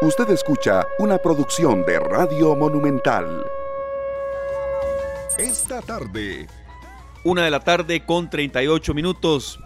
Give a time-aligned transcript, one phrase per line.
[0.00, 3.44] Usted escucha una producción de Radio Monumental.
[5.36, 6.46] Esta tarde.
[7.24, 9.58] Una de la tarde con 38 minutos.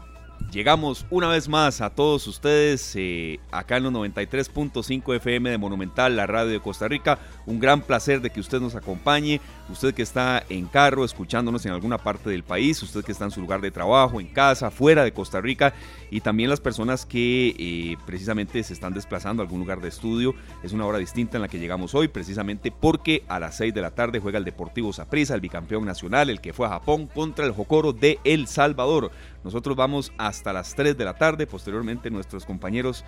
[0.50, 6.16] Llegamos una vez más a todos ustedes eh, acá en los 93.5 FM de Monumental,
[6.16, 7.18] la radio de Costa Rica.
[7.46, 11.72] Un gran placer de que usted nos acompañe, usted que está en carro escuchándonos en
[11.72, 15.04] alguna parte del país, usted que está en su lugar de trabajo, en casa, fuera
[15.04, 15.72] de Costa Rica
[16.10, 20.34] y también las personas que eh, precisamente se están desplazando a algún lugar de estudio.
[20.62, 23.80] Es una hora distinta en la que llegamos hoy, precisamente porque a las 6 de
[23.80, 27.46] la tarde juega el Deportivo Saprissa, el bicampeón nacional, el que fue a Japón contra
[27.46, 29.10] el Jocoro de El Salvador.
[29.44, 33.04] Nosotros vamos hasta las 3 de la tarde, posteriormente nuestros compañeros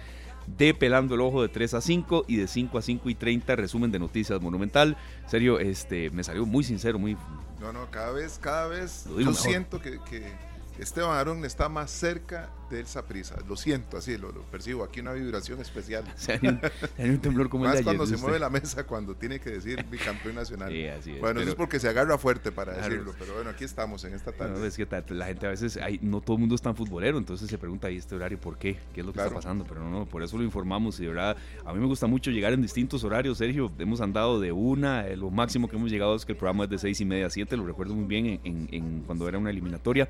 [0.46, 3.56] de Pelando el Ojo de 3 a 5 y de 5 a 5 y 30
[3.56, 4.96] resumen de noticias monumental.
[5.26, 7.16] Serio, este, me salió muy sincero, muy...
[7.60, 10.32] No, no, cada vez, cada vez yo siento que, que
[10.78, 13.36] Esteban Arón está más cerca del Saprisa.
[13.48, 14.82] Lo siento, así lo, percibo.
[14.82, 16.04] Aquí una vibración especial.
[16.98, 19.50] hay un, temblor como Más el de cuando se mueve la mesa, cuando tiene que
[19.50, 20.72] decir bicampeón nacional.
[20.72, 23.14] Sí, así es, bueno, eso es porque se agarra fuerte para decirlo.
[23.18, 24.66] Pero bueno, aquí estamos en esta tarde.
[24.66, 27.48] es que la gente a veces, hay, no todo el mundo es tan futbolero, entonces
[27.48, 28.76] se pregunta ahí este horario, ¿por qué?
[28.92, 29.64] ¿Qué es lo que está pasando?
[29.64, 30.98] Pero no, no, por eso lo informamos.
[30.98, 33.70] Y de verdad, a mí me gusta mucho llegar en distintos horarios, Sergio.
[33.78, 36.70] Hemos andado de una, eh, lo máximo que hemos llegado es que el programa es
[36.70, 40.08] de seis y media a siete, lo recuerdo muy bien en cuando era una eliminatoria.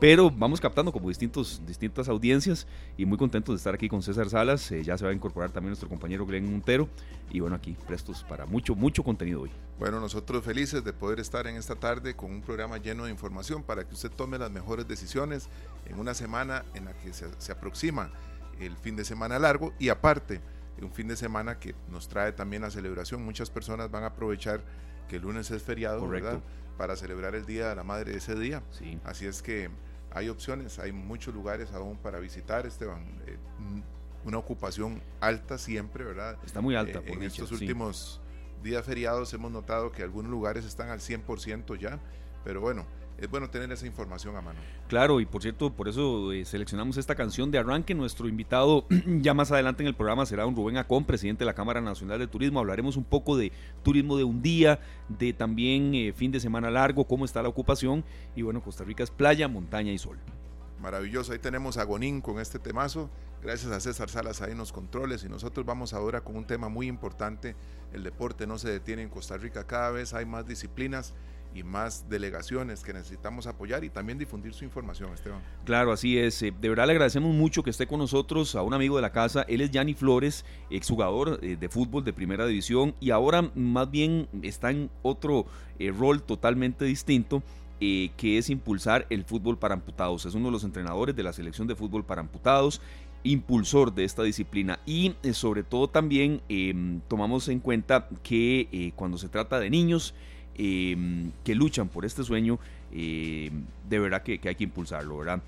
[0.00, 4.30] Pero vamos captando como distintos, distintas audiencias y muy contentos de estar aquí con César
[4.30, 4.72] Salas.
[4.72, 6.88] Eh, ya se va a incorporar también nuestro compañero Glenn Montero.
[7.30, 9.50] Y bueno, aquí prestos para mucho, mucho contenido hoy.
[9.78, 13.62] Bueno, nosotros felices de poder estar en esta tarde con un programa lleno de información
[13.62, 15.48] para que usted tome las mejores decisiones
[15.86, 18.10] en una semana en la que se, se aproxima
[18.58, 20.40] el fin de semana largo y aparte
[20.84, 23.24] un fin de semana que nos trae también la celebración.
[23.24, 24.62] Muchas personas van a aprovechar
[25.08, 26.40] que el lunes es feriado, ¿verdad?
[26.76, 28.62] Para celebrar el Día de la Madre ese día.
[28.70, 28.98] Sí.
[29.04, 29.70] Así es que
[30.12, 33.20] hay opciones, hay muchos lugares aún para visitar, Esteban.
[33.26, 33.38] Eh,
[34.24, 36.38] una ocupación alta siempre, ¿verdad?
[36.44, 36.98] Está muy alta.
[36.98, 38.20] Eh, por en estos últimos
[38.62, 41.98] días feriados hemos notado que algunos lugares están al 100% ya,
[42.44, 42.86] pero bueno,
[43.20, 44.58] es bueno tener esa información a mano.
[44.88, 47.94] Claro, y por cierto, por eso eh, seleccionamos esta canción de arranque.
[47.94, 51.54] Nuestro invitado ya más adelante en el programa será un Rubén Acón, presidente de la
[51.54, 52.60] Cámara Nacional de Turismo.
[52.60, 57.04] Hablaremos un poco de turismo de un día, de también eh, fin de semana largo,
[57.04, 58.04] cómo está la ocupación.
[58.34, 60.18] Y bueno, Costa Rica es playa, montaña y sol.
[60.80, 63.10] Maravilloso, ahí tenemos a Gonín con este temazo.
[63.42, 65.24] Gracias a César Salas ahí en los controles.
[65.24, 67.54] Y nosotros vamos ahora con un tema muy importante.
[67.92, 69.66] El deporte no se detiene en Costa Rica.
[69.66, 71.12] Cada vez hay más disciplinas
[71.54, 75.40] y más delegaciones que necesitamos apoyar y también difundir su información, Esteban.
[75.64, 76.42] Claro, así es.
[76.42, 79.12] Eh, de verdad le agradecemos mucho que esté con nosotros a un amigo de la
[79.12, 79.42] casa.
[79.48, 84.28] Él es Yanni Flores, exjugador eh, de fútbol de primera división y ahora más bien
[84.42, 85.46] está en otro
[85.78, 87.42] eh, rol totalmente distinto.
[87.80, 90.26] que es impulsar el fútbol para amputados.
[90.26, 92.82] Es uno de los entrenadores de la selección de fútbol para amputados
[93.22, 99.28] impulsor de esta disciplina y sobre todo también em, tomamos en cuenta que cuando se
[99.30, 100.14] trata de niños
[100.56, 102.58] Em, que luchan por este sueño,
[102.92, 105.40] em, de verdad que, hay que impulsarlo, ¿verdad?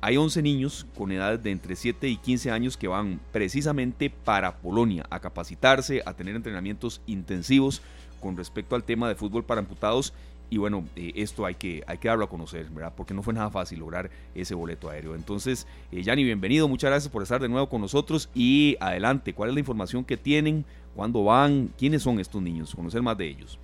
[0.00, 4.56] Hay 11 niños con edades de entre 7 y 15 años que van precisamente para
[4.56, 7.82] Polonia a capacitarse, a tener entrenamientos intensivos
[8.20, 10.12] con respecto al tema de fútbol para amputados.
[10.48, 12.92] Y bueno, eh, esto hay que, hay que darlo a conocer, ¿verdad?
[12.96, 15.16] Porque no fue nada fácil lograr ese boleto aéreo.
[15.16, 18.30] Entonces, eh, Yanni, bienvenido, muchas gracias por estar de nuevo con nosotros.
[18.34, 20.64] Y adelante, ¿cuál es la información que tienen?
[20.94, 21.72] ¿Cuándo van?
[21.76, 22.74] ¿Quiénes son estos niños?
[22.74, 23.58] Conocer más de ellos.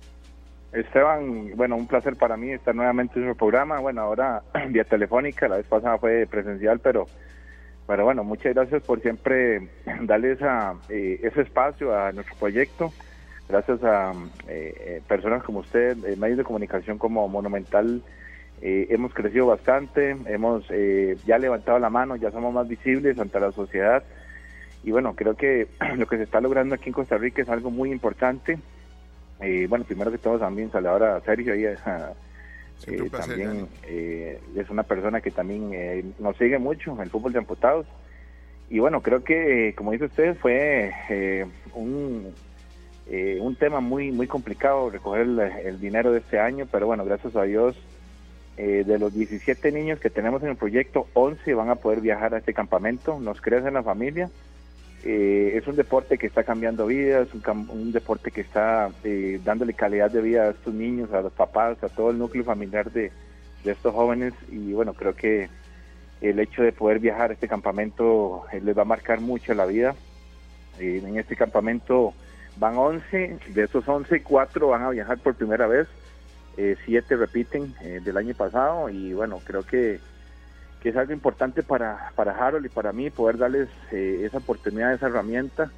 [0.73, 3.79] Esteban, bueno, un placer para mí estar nuevamente en su programa.
[3.79, 7.05] Bueno, ahora vía telefónica, la vez pasada fue presencial, pero,
[7.85, 9.69] pero bueno, muchas gracias por siempre
[10.01, 12.91] darle esa, eh, ese espacio a nuestro proyecto.
[13.47, 14.13] Gracias a
[14.47, 18.01] eh, eh, personas como usted, medios de comunicación como Monumental,
[18.65, 20.65] hemos crecido bastante, hemos
[21.25, 24.03] ya levantado la mano, ya somos más visibles ante la sociedad.
[24.85, 25.67] Y bueno, creo que
[25.97, 28.57] lo que se está logrando aquí en Costa Rica es algo muy importante
[29.43, 31.65] eh, bueno, primero que todo también saludar a Sergio, y
[32.87, 37.39] eh, también eh, es una persona que también nos sigue mucho en el fútbol de
[37.39, 37.85] amputados.
[38.69, 40.91] Y bueno, creo que, como dice usted, fue
[41.73, 42.33] un,
[43.39, 45.27] un tema muy muy complicado recoger
[45.65, 47.75] el, dinero de este año, pero bueno, gracias a Dios,
[48.55, 52.37] de los 17 niños que tenemos en el proyecto, 11 van a poder viajar a
[52.37, 54.29] este campamento, nos crece en la familia
[55.05, 59.73] eh, es un deporte que está cambiando vidas, un, un deporte que está eh, dándole
[59.73, 63.11] calidad de vida a estos niños, a los papás, a todo el núcleo familiar de,
[63.65, 64.33] estos jóvenes.
[64.49, 65.49] Y bueno, creo que
[66.21, 69.65] el hecho de poder viajar a este campamento eh, les va a marcar mucho la
[69.65, 69.93] vida.
[70.79, 72.13] en este campamento
[72.55, 75.87] van 11, de esos 11, 4 van a viajar por primera vez,
[76.55, 77.73] 7 repiten
[78.03, 78.89] del año pasado.
[78.89, 79.99] Y bueno, creo que
[80.83, 84.93] que es algo importante para, para Harold y para mí poder darles eh, esa oportunidad,
[84.93, 85.71] esa herramienta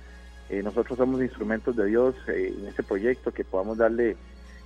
[0.63, 4.15] nosotros somos instrumentos de Dios en este proyecto, que podamos darle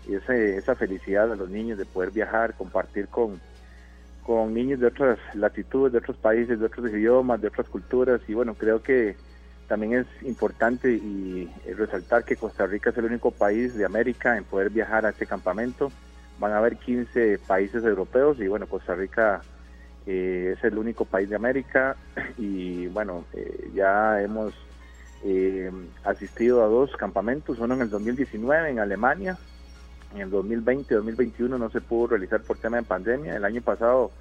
[0.07, 3.39] esa felicidad a los niños de poder viajar, compartir con,
[4.25, 8.33] con niños de otras latitudes, de otros países, de otros idiomas, de otras culturas y
[8.33, 9.15] bueno, creo que
[9.67, 11.47] también es importante y
[11.77, 15.27] resaltar que Costa Rica es el único país de América en poder viajar a este
[15.27, 15.91] campamento.
[16.39, 19.41] Van a haber 15 países europeos y bueno, Costa Rica
[20.09, 21.95] es el único país de América
[22.37, 24.53] y bueno, eh, ya hemos
[25.23, 25.71] eh,
[26.03, 29.37] asistido a dos campamentos, uno en el 2019 en Alemania
[30.15, 33.35] en el 2020 2021 no se pudo realizar por tema de pandemia.
[33.35, 34.11] El año pasado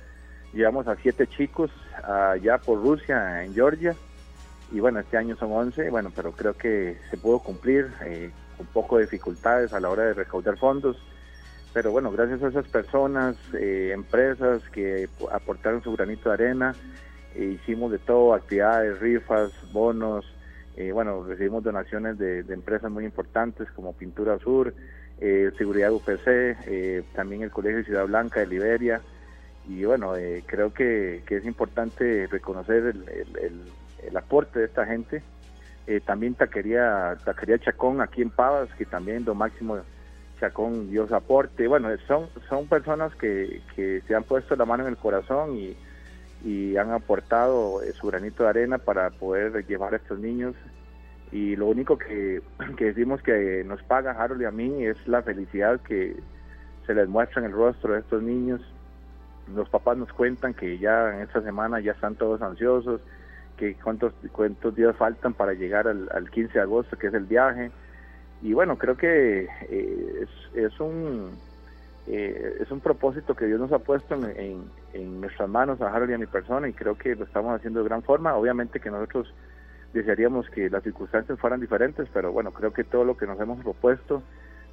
[0.53, 1.71] llevamos a siete chicos
[2.03, 3.95] allá por Rusia, en Georgia,
[4.71, 8.67] y bueno, este año son 11, bueno, pero creo que se pudo cumplir eh, con
[8.67, 10.97] poco de dificultades a la hora de recaudar fondos.
[11.73, 16.75] Pero bueno, gracias a esas personas, eh, empresas que aportaron su granito de arena,
[17.35, 20.25] eh, hicimos de todo, actividades, rifas, bonos,
[20.93, 24.73] bueno, recibimos donaciones de, de empresas muy importantes como Pintura Sur,
[25.21, 29.01] eh, Seguridad UPC, eh, también el Colegio de Ciudad Blanca de Liberia.
[29.69, 35.23] Y bueno, eh, creo que, es importante reconocer el, aporte de esta gente.
[36.07, 39.79] también Taquería, Taquería Chacón aquí en Pavas, que también lo máximo
[40.41, 41.67] Chacón dio su aporte.
[41.67, 45.77] Bueno, son, son personas que, que se han puesto la mano en el corazón y,
[46.45, 50.55] y han aportado su granito de arena para poder llevar a estos niños
[51.31, 52.41] y lo único que,
[52.79, 56.17] decimos que nos paga Harold y a mí es la felicidad que
[56.87, 58.61] se les muestra en el rostro de estos niños.
[59.55, 63.01] Los papás nos cuentan que ya en esta semana ya están todos ansiosos,
[63.57, 67.71] que cuántos, cuántos días faltan para llegar al, 15 de agosto, que es el viaje.
[68.43, 71.31] Y bueno, creo que eh, es, un
[72.07, 76.11] eh, es un propósito que Dios nos ha puesto en, en nuestras manos a Harold
[76.11, 78.37] y a mi persona y creo que lo estamos haciendo de gran forma.
[78.37, 79.33] Obviamente que nosotros
[79.93, 83.61] desearíamos que las circunstancias fueran diferentes, pero bueno, creo que todo lo que nos hemos
[83.63, 84.23] propuesto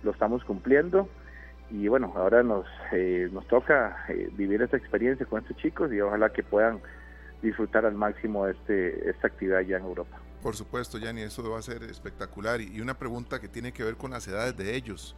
[0.03, 1.07] lo estamos cumpliendo
[1.71, 5.99] y bueno, ahora nos, eh, nos toca eh, vivir esta experiencia con estos chicos y
[5.99, 6.79] ojalá que puedan
[7.41, 10.17] disfrutar al máximo este, esta actividad ya en Europa.
[10.45, 12.61] Por supuesto, Yanni, eso va a ser espectacular.
[12.61, 15.15] Y una pregunta que tiene que ver con las edades de ellos.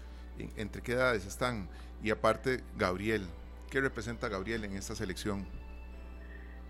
[0.56, 1.68] ¿Entre qué edades están?
[2.02, 3.24] Y aparte, Gabriel,
[3.70, 5.46] ¿qué representa Gabriel en esta selección?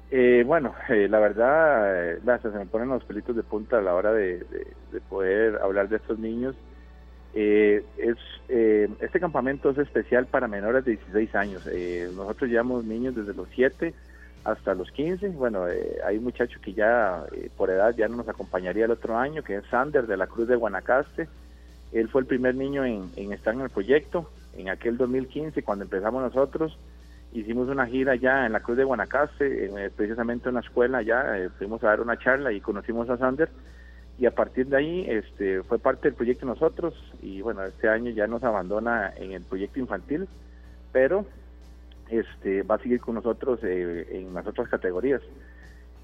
[0.09, 3.93] Eh, bueno, eh, la verdad, eh, se me ponen los pelitos de punta a la
[3.93, 4.43] hora de,
[5.07, 6.55] poder hablar de estos niños.
[7.35, 8.17] es
[8.49, 11.69] Este campamento es especial para menores de 16 años.
[12.15, 13.93] nosotros llevamos niños desde los 7
[14.47, 15.29] hasta los 15.
[15.29, 15.65] Bueno,
[16.05, 17.23] hay un muchacho que ya
[17.57, 20.47] por edad ya no nos acompañaría el otro año, que es Sander de la Cruz
[20.47, 21.27] de Guanacaste.
[21.91, 24.29] Él fue el primer niño en, en estar en el proyecto.
[24.55, 26.77] En aquel 2015, cuando empezamos nosotros,
[27.33, 31.37] hicimos una gira ya en la Cruz de Guanacaste, eh, precisamente en una escuela ya,
[31.37, 33.49] eh, fuimos a dar una charla y conocimos a Sander
[34.17, 38.11] y a partir de ahí este, fue parte del proyecto nosotros y bueno, este año
[38.11, 40.27] ya nos abandona en el proyecto infantil,
[40.91, 41.25] pero
[42.09, 45.21] este, va a seguir con nosotros eh, en las otras categorías.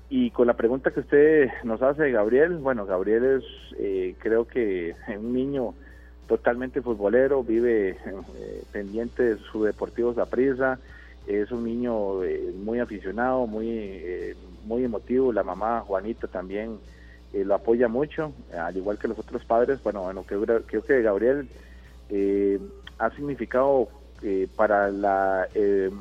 [0.09, 5.33] Y con la pregunta que usted nos hace, Gabriel, bueno, Gabriel es creo que un
[5.33, 5.73] niño
[6.27, 7.97] totalmente futbolero, vive
[8.71, 10.77] pendiente de su Deportivo Zaprisa,
[11.27, 14.35] es un niño eh, muy aficionado, muy, eh,
[14.65, 15.31] muy emotivo.
[15.31, 16.79] La mamá Juanita también
[17.33, 19.81] eh, lo apoya mucho, al igual que los otros padres.
[19.83, 21.48] Bueno, bueno creo que Gabriel
[23.00, 23.88] ha significado
[24.56, 25.48] para la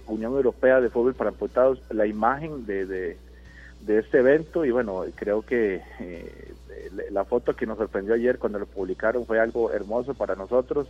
[0.06, 5.42] Unión Europea de Fútbol para Amputados la imagen de, de, este evento y bueno, creo
[5.42, 5.82] que
[7.10, 10.88] la foto que nos sorprendió ayer cuando lo publicaron fue algo hermoso para nosotros.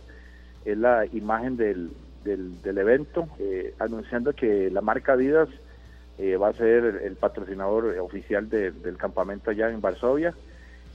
[0.65, 1.91] Es la imagen del,
[2.23, 5.49] del, evento, eh, anunciando que la marca Adidas
[6.17, 10.33] eh, va a ser el patrocinador oficial del campamento allá en Varsovia.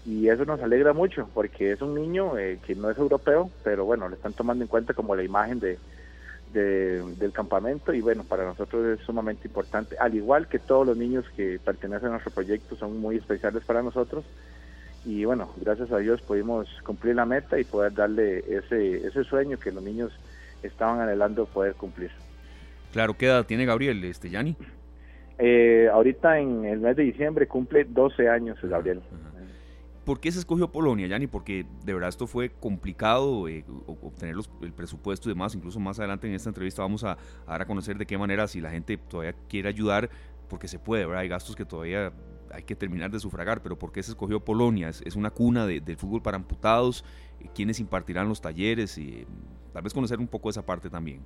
[0.07, 3.85] Y eso nos alegra mucho, porque es un niño eh, que no es europeo, pero
[3.85, 5.79] bueno, le están tomando en cuenta como la imagen de,
[6.53, 11.25] del campamento y bueno, para nosotros es sumamente importante, al igual que todos los niños
[11.37, 14.25] que pertenecen a nuestro proyecto son muy especiales para nosotros
[15.05, 19.59] y bueno, gracias a Dios pudimos cumplir la meta y poder darle ese, ese sueño
[19.59, 20.13] que los niños
[20.63, 22.11] estaban anhelando poder cumplir.
[22.93, 24.57] Claro, ¿qué edad tiene Gabriel, este Yanni?
[25.39, 29.01] Eh, ahorita en el mes de diciembre cumple 12 años Gabriel.
[30.09, 31.27] ¿Por qué se escogió Polonia, Yanni?
[31.27, 35.55] Porque de verdad esto fue complicado eh, obtener el presupuesto y demás.
[35.55, 38.63] Incluso más adelante en esta entrevista vamos a, dar a conocer de qué manera, si
[38.63, 40.09] la gente todavía quiere ayudar,
[40.49, 41.21] porque se puede, ¿verdad?
[41.21, 42.11] Hay gastos que todavía
[42.51, 44.89] hay que terminar de sufragar, pero ¿por qué se escogió Polonia?
[44.89, 47.05] Es, una cuna de, del fútbol para amputados.
[47.55, 48.97] ¿Quiénes impartirán los talleres?
[48.97, 49.27] Y,
[49.75, 51.21] tal vez conocer un poco esa parte también.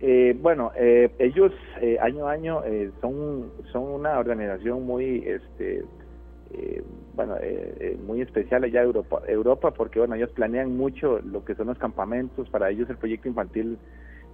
[0.00, 2.62] Eh, bueno, eh, ellos eh, año a año
[3.00, 5.86] son, son una organización muy, este,
[7.14, 7.36] bueno,
[8.06, 12.48] muy especial allá Europa, Europa, porque bueno, ellos planean mucho lo que son los campamentos,
[12.50, 13.78] para ellos el proyecto infantil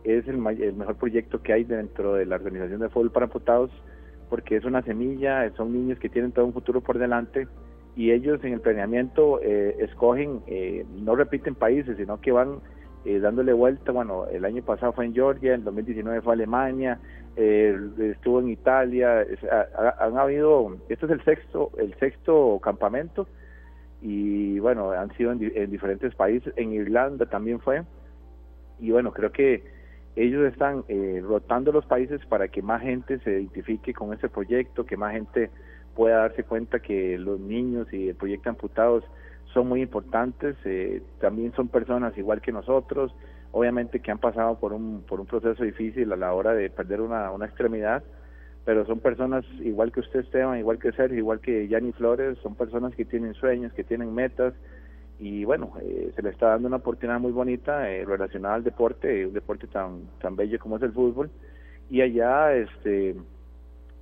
[0.04, 3.70] es el, el mejor proyecto que hay dentro de la organización de fútbol para amputados,
[4.28, 7.46] porque es una semilla, son niños que tienen todo un futuro por delante
[7.94, 12.60] y ellos en el planeamiento eh, escogen, eh, no repiten países, sino que van
[13.04, 13.92] eh, dándole vuelta.
[13.92, 16.98] Bueno, el año pasado fue en Georgia, en 2019 fue Alemania,
[17.36, 19.26] estuvo en Italia.
[19.98, 23.26] han habido, este es el sexto, el sexto campamento
[24.02, 26.52] y bueno, han sido en, en diferentes países.
[26.56, 27.82] En Irlanda también fue
[28.80, 29.62] y bueno, creo que
[30.14, 30.84] ellos están
[31.22, 35.50] rotando los países para que más gente se identifique con ese proyecto, que más gente
[35.94, 39.04] pueda darse cuenta que los niños y el proyecto amputados
[39.52, 43.14] son muy importantes, eh, también son personas igual que nosotros,
[43.52, 47.00] obviamente que han pasado por un, por un proceso difícil a la hora de perder
[47.00, 48.02] una, una extremidad,
[48.64, 52.54] pero son personas igual que usted Esteban, igual que Sergio, igual que Yanni Flores, son
[52.54, 54.54] personas que tienen sueños, que tienen metas
[55.18, 59.26] y bueno, eh, se le está dando una oportunidad muy bonita eh, relacionada al deporte,
[59.26, 61.30] un deporte tan, tan bello como es el fútbol
[61.90, 63.16] y allá este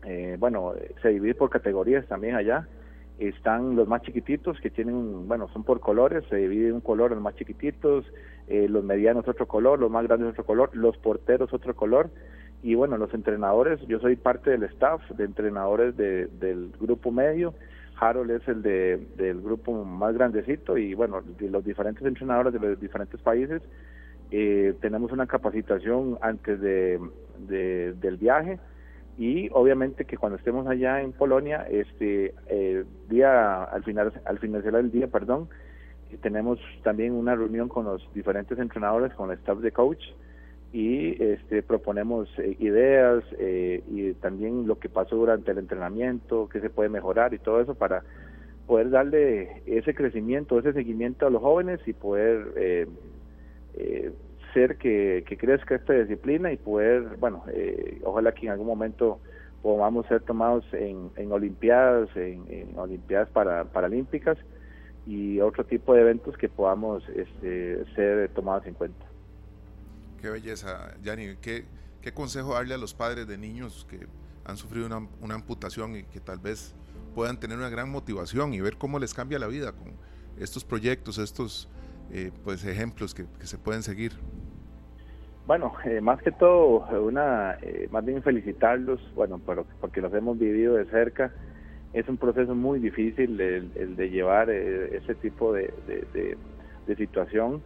[0.04, 2.66] eh, bueno, se divide por categorías también allá.
[3.21, 7.21] Están los más chiquititos que tienen, bueno, son por colores, se divide un color los
[7.21, 8.05] más chiquititos,
[8.49, 12.11] eh, los medianos otro color, los más grandes otro color, los porteros otro color.
[12.62, 17.55] Y bueno, los entrenadores, yo soy parte del staff de entrenadores del grupo medio,
[18.00, 22.59] Harold es el de, del grupo más grandecito y bueno, de los diferentes entrenadores de
[22.59, 23.62] los diferentes países.
[24.31, 27.00] Eh, tenemos una capacitación antes de,
[27.49, 28.59] del viaje
[29.19, 34.75] y obviamente que cuando estemos allá en Polonia, este eh, día al final al finalizar
[34.76, 35.49] el día, perdón,
[36.23, 40.02] tenemos también una reunión con los diferentes entrenadores, con el staff de coach
[40.73, 46.61] y este proponemos eh, ideas eh, y también lo que pasó durante el entrenamiento, qué
[46.61, 48.05] se puede mejorar y todo eso para
[48.67, 52.87] poder darle ese crecimiento, ese seguimiento a los jóvenes y poder eh,
[54.52, 59.21] ser que, crezca esta disciplina y poder, bueno, eh, ojalá que en algún momento
[59.62, 64.38] podamos ser tomados en, Olimpiadas, en, Olimpiadas para, Paralímpicas
[65.07, 69.07] y otro tipo de eventos que podamos este, ser tomados en cuenta.
[70.21, 71.37] Qué belleza, Yanni.
[71.40, 71.64] ¿Qué,
[72.02, 74.07] ¿Qué consejo darle a los padres de niños que
[74.45, 76.75] han sufrido una, amputación y que tal vez
[77.14, 79.92] puedan tener una gran motivación y ver cómo les cambia la vida con
[80.38, 81.69] estos proyectos, estos
[82.12, 84.12] eh, pues ejemplos que, se pueden seguir?
[85.47, 89.40] Bueno, eh, más que todo, una, eh, más bien felicitarlos, bueno,
[89.81, 91.33] porque los hemos vivido de cerca.
[91.93, 95.73] Es un proceso muy difícil el, de llevar eh, ese tipo de,
[96.97, 97.62] situación.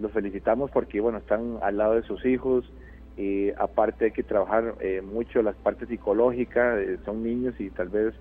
[0.00, 2.70] los felicitamos porque, bueno, están al lado de sus hijos.
[3.16, 6.78] y aparte hay que trabajar mucho las partes psicológicas.
[7.04, 8.14] son niños y tal vez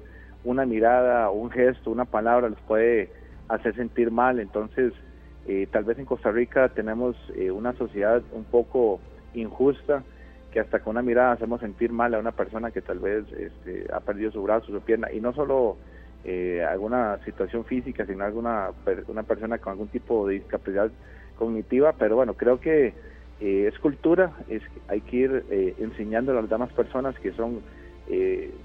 [0.43, 3.09] una mirada, un gesto, una palabra los puede
[3.49, 4.39] hacer sentir mal.
[4.39, 4.93] Entonces,
[5.47, 8.99] eh, tal vez en Costa Rica tenemos eh, una sociedad un poco
[9.33, 10.03] injusta
[10.51, 13.87] que hasta con una mirada hacemos sentir mal a una persona que tal vez este,
[13.93, 15.77] ha perdido su brazo, su pierna, y no solo
[16.25, 18.71] eh, alguna situación física, sino alguna
[19.07, 20.91] una persona con algún tipo de discapacidad
[21.37, 22.93] cognitiva, pero bueno, creo que
[23.39, 27.61] es cultura, es, hay que ir enseñando a las demás personas que son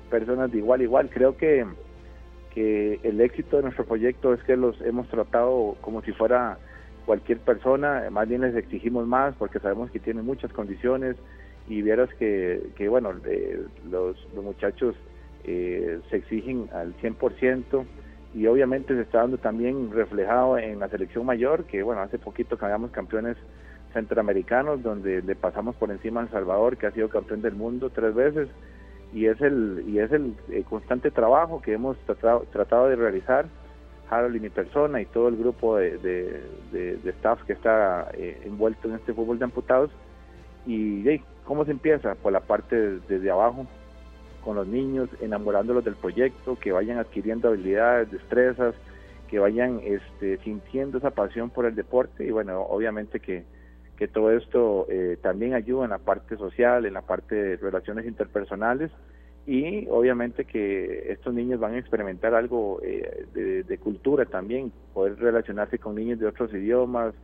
[0.08, 1.10] personas de igual a igual.
[1.10, 1.66] Creo que,
[2.54, 6.58] que el éxito de nuestro proyecto es que los hemos tratado como si fuera
[7.06, 11.16] cualquier persona, más bien les exigimos más porque sabemos que tienen muchas condiciones
[11.68, 14.94] y vieras que, que bueno, eh, los, los, muchachos
[15.44, 17.84] eh, se exigen al 100%
[18.34, 22.56] y obviamente se está dando también reflejado en la selección mayor, que bueno, hace poquito
[22.56, 23.36] cambiamos campeones
[23.92, 27.90] centroamericanos donde le pasamos por encima a El Salvador, que ha sido campeón del mundo
[27.90, 28.48] tres veces
[29.12, 33.46] y es el y es el, el constante trabajo que hemos tratado, tratado de realizar
[34.12, 36.42] Harold y mi persona y todo el grupo de,
[37.04, 39.90] staff que está eh, envuelto en este fútbol de amputados.
[40.66, 42.14] Y ¿cómo se empieza?
[42.16, 43.66] Por la parte desde abajo,
[44.44, 48.74] con los niños, enamorándolos del proyecto, que vayan adquiriendo habilidades, destrezas,
[49.28, 53.44] que vayan este, sintiendo esa pasión por el deporte y bueno, obviamente que,
[53.96, 58.06] que todo esto eh, también ayuda en la parte social, en la parte de relaciones
[58.06, 58.90] interpersonales
[59.46, 63.26] y obviamente que estos niños van a experimentar algo eh,
[63.66, 67.14] de, cultura también, poder relacionarse con niños de otros idiomas,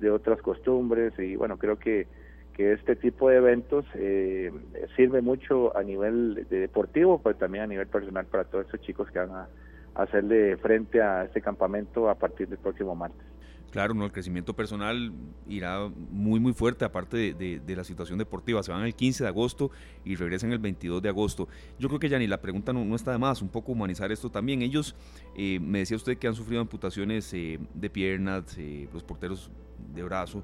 [0.00, 2.06] de otras costumbres y bueno, creo que,
[2.54, 4.50] que este tipo de eventos eh,
[4.96, 9.18] sirve mucho a nivel deportivo, pero también a nivel personal para todos estos chicos que
[9.18, 9.48] van a
[9.94, 13.35] hacerle frente a este campamento a partir del próximo martes.
[13.70, 15.12] Claro, no, el crecimiento personal
[15.48, 18.62] irá muy, muy fuerte, aparte de, la situación deportiva.
[18.62, 19.70] Se van el 15 de agosto
[20.04, 21.48] y regresan el 22 de agosto.
[21.78, 24.62] Yo creo que, Yanni, la pregunta no, está de más, un poco humanizar esto también.
[24.62, 24.94] Ellos,
[25.36, 29.50] eh, me decía usted que han sufrido amputaciones eh, de piernas, eh, los porteros
[29.94, 30.42] de brazo.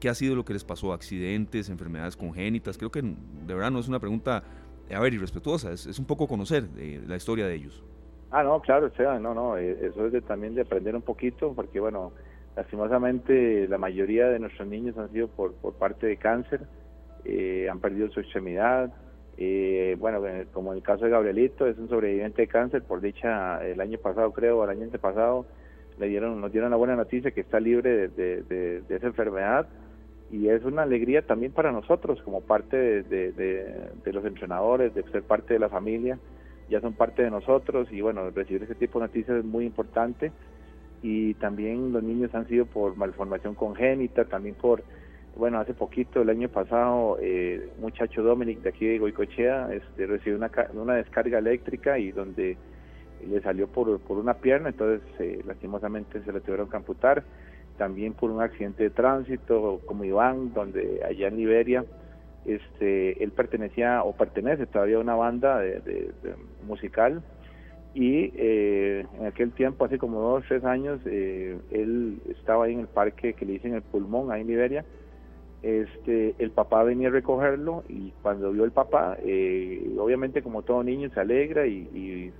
[0.00, 0.92] ¿Qué ha sido lo que les pasó?
[0.92, 2.78] ¿Accidentes, enfermedades congénitas?
[2.78, 4.42] Creo que de verdad no es una pregunta,
[4.90, 6.66] a ver, irrespetuosa, es, es un poco conocer
[7.06, 7.84] la historia de ellos.
[8.30, 11.80] Ah, no, claro, sea, no, no, eso es de, también de aprender un poquito, porque
[11.80, 12.12] bueno,
[12.58, 16.62] Lastimosamente, la mayoría de nuestros niños han sido por, parte de cáncer,
[17.24, 18.92] eh, han perdido su extremidad.
[19.36, 20.20] Eh, bueno,
[20.52, 23.96] como en el caso de Gabrielito, es un sobreviviente de cáncer, por dicha, el año
[23.98, 25.46] pasado, creo, o el año antepasado,
[26.00, 29.68] le dieron, nos dieron la buena noticia que está libre de, esa enfermedad
[30.32, 35.54] y es una alegría también para nosotros como parte de, los entrenadores, de ser parte
[35.54, 36.18] de la familia,
[36.68, 40.32] ya son parte de nosotros y bueno, recibir ese tipo de noticias es muy importante
[41.02, 44.82] y también los niños han sido por malformación congénita, también por,
[45.36, 50.36] bueno, hace poquito, el año pasado, eh, muchacho Dominic de aquí de Goicochea este, recibió
[50.36, 52.56] una, una descarga eléctrica y donde
[53.28, 57.22] le salió por, por una pierna, entonces eh, lastimosamente se le tuvieron que amputar.
[57.76, 61.84] También por un accidente de tránsito, como Iván, donde allá en Liberia,
[62.44, 66.10] este, él pertenecía o pertenece todavía a una banda de
[66.66, 67.22] musical
[67.94, 72.80] y eh, en aquel tiempo, hace como dos, tres años, eh, él estaba ahí en
[72.80, 74.84] el parque que le dicen el pulmón, ahí en Liberia.
[75.62, 80.84] Este, el papá venía a recogerlo y cuando vio el papá, eh, obviamente como todo
[80.84, 82.32] niño se alegra y,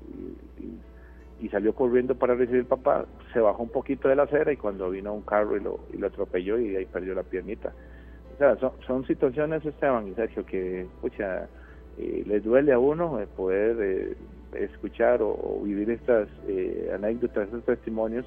[1.40, 4.58] y, salió corriendo para recibir el papá, se bajó un poquito de la acera y
[4.58, 7.72] cuando vino un carro y lo, lo atropelló y ahí perdió la piernita.
[8.34, 11.48] O sea, son, son situaciones, Esteban y Sergio, que pucha,
[11.96, 14.14] les duele a uno poder
[14.54, 18.26] escuchar o, vivir estas eh, anécdotas, estos testimonios,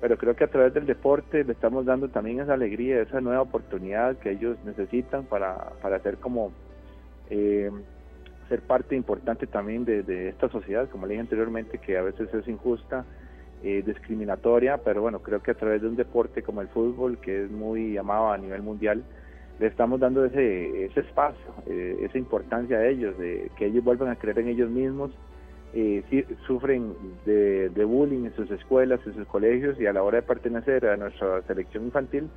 [0.00, 3.42] pero creo que a través del deporte le estamos dando también esa alegría, esa nueva
[3.42, 6.52] oportunidad que ellos necesitan para, para ser como
[7.30, 7.70] eh,
[8.48, 12.48] ser parte importante también de, esta sociedad, como le dije anteriormente, que a veces es
[12.48, 13.04] injusta,
[13.62, 17.44] eh, discriminatoria, pero bueno, creo que a través de un deporte como el fútbol, que
[17.44, 19.02] es muy amado a nivel mundial,
[19.58, 24.16] le estamos dando ese, ese espacio, esa importancia a ellos, de que ellos vuelvan a
[24.16, 25.10] creer en ellos mismos,
[25.74, 30.22] eh, sufren de, bullying en sus escuelas, en sus colegios y a la hora de
[30.22, 32.28] pertenecer a nuestra selección infantil,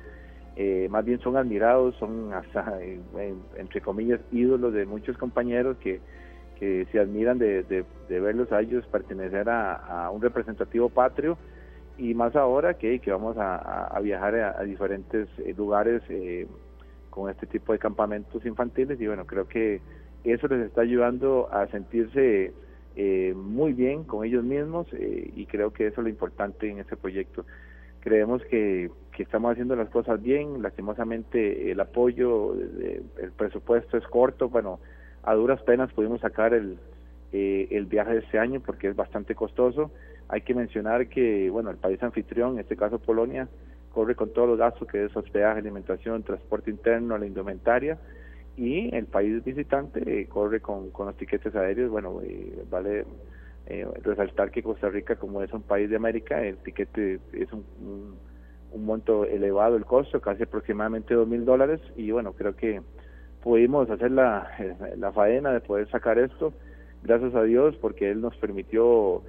[0.56, 2.78] eh, más bien son admirados, son hasta,
[3.56, 6.00] entre comillas, ídolos de muchos compañeros que,
[6.62, 11.36] que se admiran de, verlos a ellos pertenecer a, un representativo patrio
[11.98, 16.46] y más ahora que, que vamos a, viajar a, diferentes eh, lugares eh,
[17.10, 19.80] con este tipo de campamentos infantiles y bueno, creo que
[20.22, 22.52] eso les está ayudando a sentirse
[22.96, 26.78] eh, muy bien con ellos mismos eh, y creo que eso es lo importante en
[26.78, 27.44] este proyecto.
[28.00, 34.48] Creemos que, que estamos haciendo las cosas bien, lastimosamente el apoyo, el presupuesto es corto,
[34.48, 34.80] bueno,
[35.22, 36.78] a duras penas pudimos sacar el,
[37.32, 39.90] eh, el viaje de este año porque es bastante costoso.
[40.28, 43.48] Hay que mencionar que, bueno, el país anfitrión, en este caso Polonia,
[43.92, 47.98] corre con todos los gastos que es hospedaje, alimentación, transporte interno, la indumentaria,
[48.56, 51.90] y el país visitante eh, corre con, con los tiquetes aéreos.
[51.90, 53.04] Bueno, eh, vale
[53.66, 57.64] eh, resaltar que Costa Rica, como es un país de América, el tiquete es un,
[58.72, 62.80] un, monto elevado el costo, casi aproximadamente dos mil dólares, y bueno, creo que
[63.42, 64.50] pudimos hacer la,
[64.96, 66.52] la faena de poder sacar esto,
[67.02, 69.22] gracias a Dios, porque Él nos permitió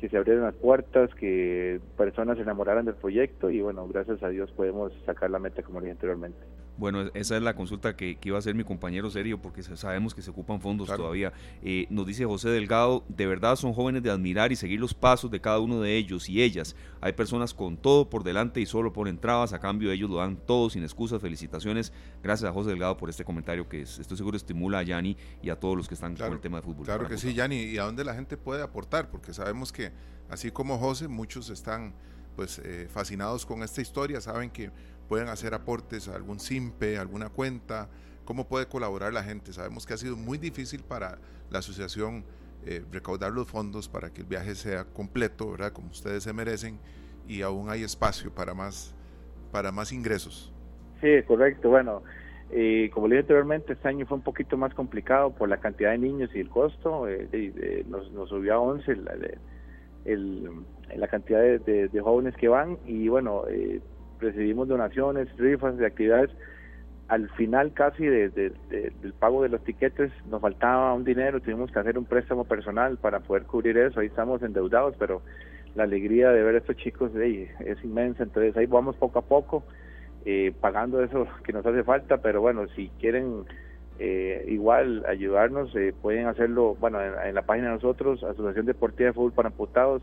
[0.00, 4.28] que se abrieran las puertas, que personas se enamoraran del proyecto y bueno, gracias a
[4.30, 6.38] Dios podemos sacar la meta como dije anteriormente.
[6.80, 10.22] Bueno, esa es la consulta que, iba a hacer mi compañero Serio, porque sabemos que
[10.22, 11.30] se ocupan fondos todavía.
[11.62, 15.30] Eh, nos dice José Delgado, de verdad son jóvenes de admirar y seguir los pasos
[15.30, 16.74] de cada uno de ellos y ellas.
[17.02, 20.38] Hay personas con todo por delante y solo ponen trabas, a cambio ellos lo dan
[20.38, 21.20] todo sin excusas.
[21.20, 21.92] Felicitaciones.
[22.22, 25.60] Gracias a José Delgado por este comentario que estoy seguro estimula a Yanni y a
[25.60, 26.86] todos los que están con el tema de fútbol.
[26.86, 29.92] Claro que sí, Yanni, y a dónde la gente puede aportar, porque sabemos que
[30.30, 31.92] así como José, muchos están
[32.40, 34.70] pues eh, fascinados con esta historia, saben que
[35.10, 37.90] pueden hacer aportes a algún SIMPE, alguna cuenta,
[38.24, 39.52] cómo puede colaborar la gente.
[39.52, 41.18] Sabemos que ha sido muy difícil para
[41.50, 42.24] la asociación
[42.64, 45.74] eh, recaudar los fondos para que el viaje sea completo, ¿verdad?
[45.74, 46.78] Como ustedes se merecen
[47.28, 48.94] y aún hay espacio para más,
[49.52, 50.50] para más ingresos.
[51.02, 51.68] Sí, correcto.
[51.68, 52.02] Bueno,
[52.50, 55.90] eh, como le dije anteriormente, este año fue un poquito más complicado por la cantidad
[55.90, 57.06] de niños y el costo.
[57.86, 58.96] Nos, nos, subió a 11
[60.06, 60.64] el,
[60.96, 63.80] la cantidad de, jóvenes que van y bueno, eh,
[64.18, 66.30] recibimos donaciones, rifas de actividades.
[67.08, 71.78] Al final casi de, del pago de los tiquetes nos faltaba un dinero, tuvimos que
[71.80, 75.22] hacer un préstamo personal para poder cubrir eso, ahí estamos endeudados, pero
[75.74, 79.64] la alegría de ver a estos chicos es inmensa, entonces ahí vamos poco a poco
[80.26, 83.44] eh, pagando eso que nos hace falta, pero bueno, si quieren
[83.98, 89.12] eh, igual ayudarnos, eh, pueden hacerlo, bueno, en, la página de nosotros, Asociación Deportiva de
[89.14, 90.02] Fútbol para Amputados,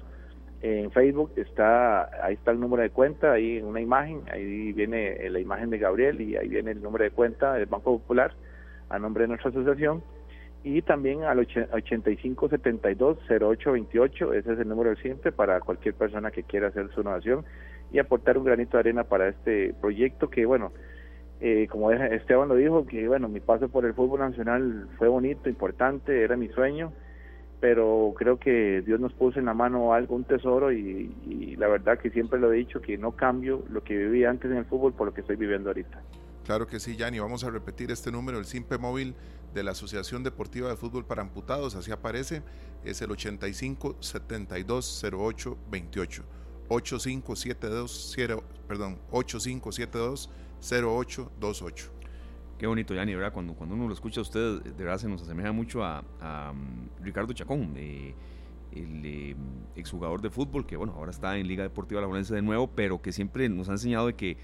[0.62, 5.30] en Facebook está, ahí está el número de cuenta, ahí en una imagen, ahí viene
[5.30, 8.34] la imagen de Gabriel y ahí viene el número de cuenta del Banco Popular
[8.90, 10.04] a nombre de nuestra asociación.
[10.64, 16.70] Y también al 8572-0828, ese es el número del siempre para cualquier persona que quiera
[16.70, 17.46] hacer su donación
[17.92, 20.72] y aportar un granito de arena para este proyecto que, bueno,
[21.40, 25.50] eh, como Esteban lo dijo, que bueno, mi paso por el fútbol nacional fue bonito,
[25.50, 26.92] importante, era mi sueño,
[27.60, 31.98] pero creo que Dios nos puso en la mano algo, un tesoro, y, la verdad
[31.98, 34.94] que siempre lo he dicho, que no cambio lo que viví antes en el fútbol
[34.94, 36.02] por lo que estoy viviendo ahorita.
[36.46, 37.20] Claro que sí, Yanni.
[37.20, 39.16] Vamos a repetir este número, el SIMPE móvil
[39.54, 41.76] de la Asociación Deportiva de Fútbol para Amputados.
[41.76, 42.42] Así aparece.
[42.86, 46.24] Es el 85 72 08 28.
[46.70, 48.16] 8572
[48.68, 50.30] perdón, 8572
[50.62, 51.97] 0828.
[52.58, 53.32] Qué bonito, Yanni, ¿verdad?
[53.34, 56.04] Cuando, cuando uno lo escucha a usted, de verdad se nos asemeja mucho a,
[56.52, 58.14] um, Ricardo Chacón, el
[59.06, 59.36] eh,
[59.76, 63.12] exjugador de fútbol, que bueno, ahora está en Liga Deportiva La de nuevo, pero que
[63.12, 64.38] siempre nos ha enseñado de que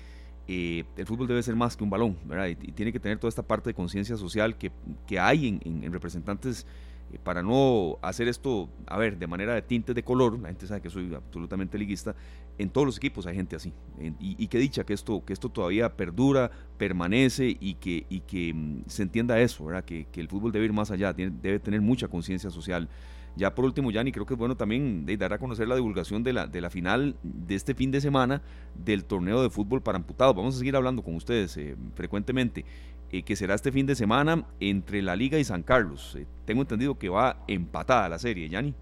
[0.47, 2.47] eh, el fútbol debe ser más que un balón, ¿verdad?
[2.47, 4.71] Y, tiene que tener toda esta parte de conciencia social que,
[5.07, 6.67] que hay en, representantes
[7.11, 10.67] eh, para no hacer esto, a ver, de manera de tintes de color, la gente
[10.67, 12.15] sabe que soy absolutamente liguista,
[12.57, 13.73] en todos los equipos hay gente así.
[14.19, 18.53] y, y qué dicha que esto, que esto todavía perdura, permanece y que, y que
[18.53, 19.85] mm, se entienda eso, ¿verdad?
[19.85, 22.89] Que, el fútbol debe ir más allá, debe tener mucha conciencia social.
[23.35, 26.23] Ya por último, Yanni, creo que es bueno también de dar a conocer la divulgación
[26.23, 28.43] de la, de la final de este fin de semana
[28.75, 30.35] del torneo de fútbol para amputados.
[30.35, 32.63] Vamos a seguir hablando con ustedes eh, frecuentemente,
[33.11, 36.15] eh, que será este fin de semana entre la Liga y San Carlos.
[36.15, 38.75] Eh, tengo entendido que va empatada la serie, Yanni.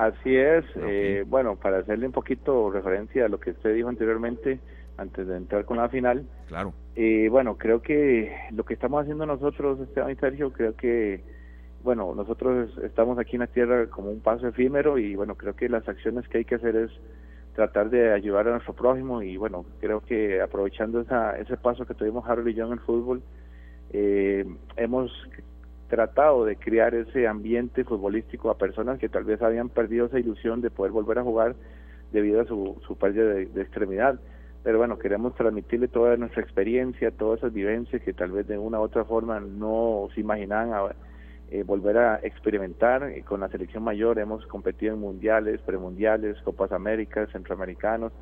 [0.00, 0.64] Así es.
[1.28, 4.58] bueno, para hacerle un poquito referencia a lo que usted dijo anteriormente,
[4.96, 6.26] antes de entrar con la final.
[6.48, 6.72] Claro.
[7.30, 11.22] bueno, creo que lo que estamos haciendo nosotros, Esteban y Sergio, creo que
[11.82, 15.68] bueno, nosotros estamos aquí en la tierra como un paso efímero y bueno, creo que
[15.68, 16.90] las acciones que hay que hacer es
[17.54, 21.94] tratar de ayudar a nuestro prójimo y bueno, creo que aprovechando esa, ese paso que
[21.94, 23.22] tuvimos Harold y yo en el fútbol,
[23.92, 24.44] eh,
[24.76, 25.10] hemos
[25.90, 30.60] tratado de crear ese ambiente futbolístico a personas que tal vez habían perdido esa ilusión
[30.60, 31.56] de poder volver a jugar
[32.12, 34.18] debido a su, su pérdida de, extremidad.
[34.62, 38.78] Pero bueno, queremos transmitirle toda nuestra experiencia, todas esas vivencias que tal vez de una
[38.78, 40.92] u otra forma no se imaginaban
[41.50, 43.02] eh, volver a experimentar.
[43.02, 48.12] Eh, con la selección mayor hemos competido en mundiales, premundiales, Copas Américas, Centroamericanos,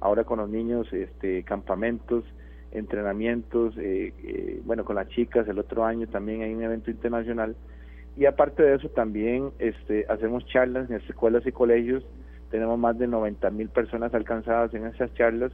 [0.00, 2.24] ahora con los niños este, campamentos,
[2.72, 7.56] entrenamientos, eh, bueno, con las chicas el otro año también hay un evento internacional.
[8.16, 12.04] Y aparte de eso también este, hacemos charlas en escuelas y colegios,
[12.50, 15.52] tenemos más de 90 mil personas alcanzadas en esas charlas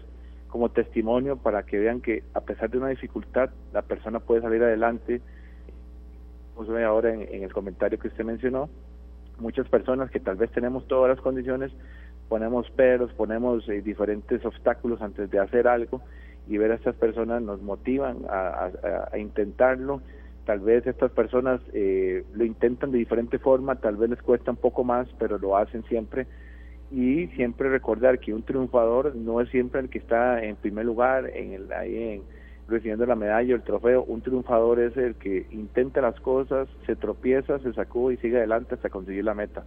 [0.48, 4.62] como testimonio para que vean que a pesar de una dificultad la persona puede salir
[4.62, 5.20] adelante.
[6.56, 8.70] Ve ahora en, el comentario que usted mencionó,
[9.40, 11.72] muchas personas que tal vez tenemos todas las condiciones,
[12.28, 16.00] ponemos peros, ponemos eh, diferentes obstáculos antes de hacer algo
[16.48, 18.70] y ver a estas personas nos motivan a,
[19.16, 20.00] intentarlo.
[20.44, 24.58] Tal vez estas personas eh, lo intentan de diferente forma, tal vez les cuesta un
[24.58, 26.26] poco más, pero lo hacen siempre.
[26.90, 31.30] Y siempre recordar que un triunfador no es siempre el que está en primer lugar,
[31.34, 32.22] en el, ahí en,
[32.68, 34.04] recibiendo la medalla o el trofeo.
[34.04, 38.74] Un triunfador es el que intenta las cosas, se tropieza, se sacude y sigue adelante
[38.74, 39.64] hasta conseguir la meta.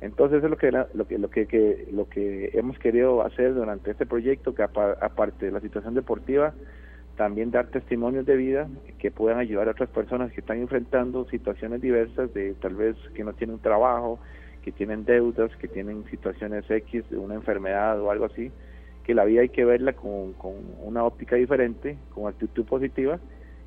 [0.00, 4.06] Entonces es lo que lo que lo que, lo que hemos querido hacer durante este
[4.06, 6.52] proyecto, que aparte de la situación deportiva,
[7.16, 11.80] también dar testimonios de vida que puedan ayudar a otras personas que están enfrentando situaciones
[11.80, 14.18] diversas de tal vez que no tienen trabajo,
[14.62, 18.50] que tienen deudas, que tienen situaciones X de una enfermedad o algo así
[19.04, 23.20] que la vida hay que verla con, con una óptica diferente, con actitud positiva.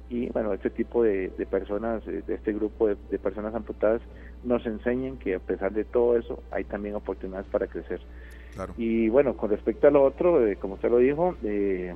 [0.09, 4.01] Y bueno, este tipo de, personas, eh, de este grupo de, personas amputadas
[4.43, 8.00] nos enseñan que a pesar de todo eso hay también oportunidades para crecer.
[8.78, 11.93] Y bueno, con respecto a lo otro, eh, como usted lo dijo, eh,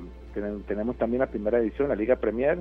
[0.66, 2.58] tenemos también la primera edición, la Liga Premier,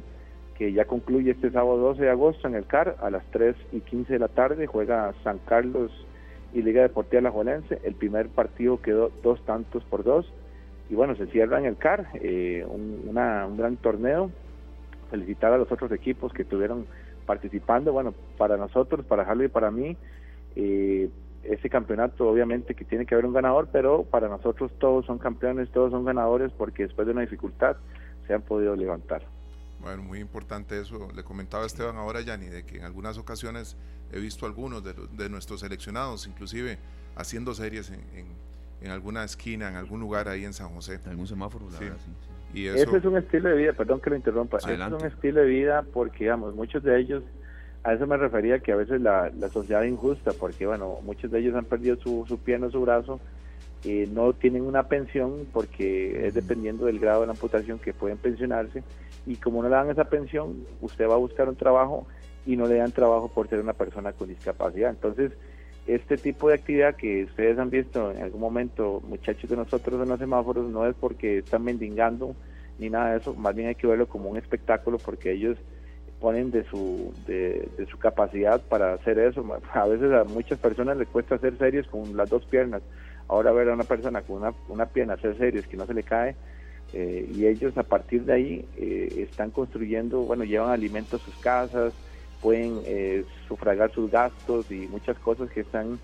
[0.57, 3.81] que ya concluye este sábado 12 de agosto en el CAR a las 3 y
[3.81, 5.91] 15 de la tarde, juega San Carlos
[6.53, 10.31] y Liga Deportiva La Jolense, el primer partido quedó dos tantos por dos,
[10.91, 14.29] y bueno, se cierra en el CAR, eh, un, un gran torneo.
[15.09, 16.85] Felicitar a los otros equipos que estuvieron
[17.31, 17.93] participando.
[17.93, 19.95] Bueno, para nosotros, para Harley y para mí,
[20.57, 21.09] eh,
[21.43, 25.71] ese campeonato obviamente que tiene que haber un ganador, pero para nosotros todos son campeones,
[25.71, 27.77] todos son ganadores porque después de una dificultad
[28.27, 29.23] se han podido levantar.
[29.79, 31.07] Bueno, muy importante eso.
[31.15, 33.77] Le comentaba Esteban ahora, Yanni, de que en algunas ocasiones
[34.11, 36.77] he visto algunos de, de nuestros seleccionados, inclusive
[37.15, 40.99] haciendo series en en alguna esquina, en algún lugar ahí en San José.
[41.05, 42.11] Algún semáforo, la verdad, sí,
[42.53, 45.47] Y Ese es un estilo de vida, perdón que lo interrumpa, es un estilo de
[45.47, 47.23] vida porque, digamos, muchos de ellos,
[47.83, 51.31] a eso me refería que a veces la, la sociedad es injusta, porque, bueno, muchos
[51.31, 53.19] de ellos han perdido su, su pierna o su brazo,
[53.83, 58.17] y no tienen una pensión porque es dependiendo del grado de la amputación que pueden
[58.17, 58.83] pensionarse,
[59.25, 62.07] y como no le dan esa pensión, usted va a buscar un trabajo
[62.45, 64.89] y no le dan trabajo por ser una persona con discapacidad.
[64.89, 65.31] Entonces,
[65.87, 70.09] este tipo de actividad que ustedes han visto en algún momento, muchachos de nosotros en
[70.09, 72.35] los semáforos, no es porque están mendigando
[72.79, 75.57] ni nada de eso, más bien hay que verlo como un espectáculo porque ellos
[76.19, 79.45] ponen de su, de, su capacidad para hacer eso.
[79.73, 82.81] A veces a muchas personas les cuesta hacer series con las dos piernas.
[83.27, 86.03] Ahora ver a una persona con una, una pierna hacer series que no se le
[86.03, 86.35] cae,
[86.93, 91.35] eh, y ellos a partir de ahí eh, están construyendo, bueno, llevan alimentos a sus
[91.37, 91.93] casas,
[92.41, 95.99] pueden eh, sufragar sus gastos y muchas cosas que están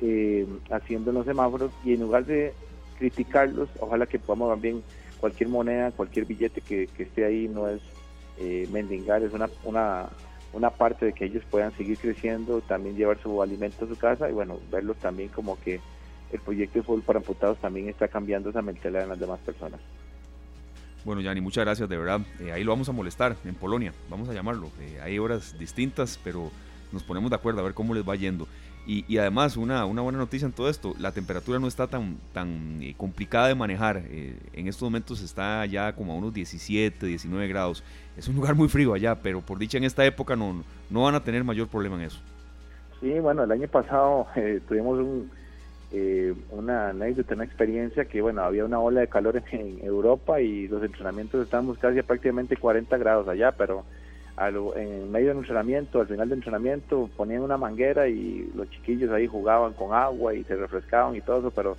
[0.00, 2.52] eh, haciendo en los semáforos y en lugar de
[2.98, 4.82] criticarlos, ojalá que podamos también
[5.20, 7.80] cualquier moneda, cualquier billete que, esté ahí no es
[8.38, 10.08] eh, mendigar, es una, una,
[10.52, 14.28] una parte de que ellos puedan seguir creciendo, también llevar su alimento a su casa
[14.28, 15.80] y bueno, verlos también como que
[16.32, 19.80] el proyecto de fútbol para amputados también está cambiando esa mentalidad en las demás personas.
[21.06, 22.20] Bueno, Yanni, muchas gracias, de verdad.
[22.40, 24.72] Eh, ahí lo vamos a molestar en Polonia, vamos a llamarlo.
[24.80, 26.50] Eh, hay horas distintas, pero
[26.90, 28.48] nos ponemos de acuerdo a ver cómo les va yendo.
[28.88, 32.80] Y, además, una, una, buena noticia en todo esto, la temperatura no está tan, tan
[32.82, 34.02] eh, complicada de manejar.
[34.08, 37.84] en estos momentos está ya como a unos 17, 19 grados.
[38.16, 41.14] Es un lugar muy frío allá, pero por dicha en esta época no, no van
[41.14, 42.18] a tener mayor problema en eso.
[43.00, 44.26] Sí, bueno, el año pasado
[44.68, 45.30] tuvimos un,
[45.92, 50.66] eh, una anécdota, una experiencia que, bueno, había una ola de calor en, Europa y
[50.68, 53.84] los entrenamientos estábamos casi a prácticamente 40 grados allá, pero
[54.76, 59.26] en medio del entrenamiento, al final del entrenamiento, ponían una manguera y los chiquillos ahí
[59.26, 61.76] jugaban con agua y se refrescaban y todo eso, pero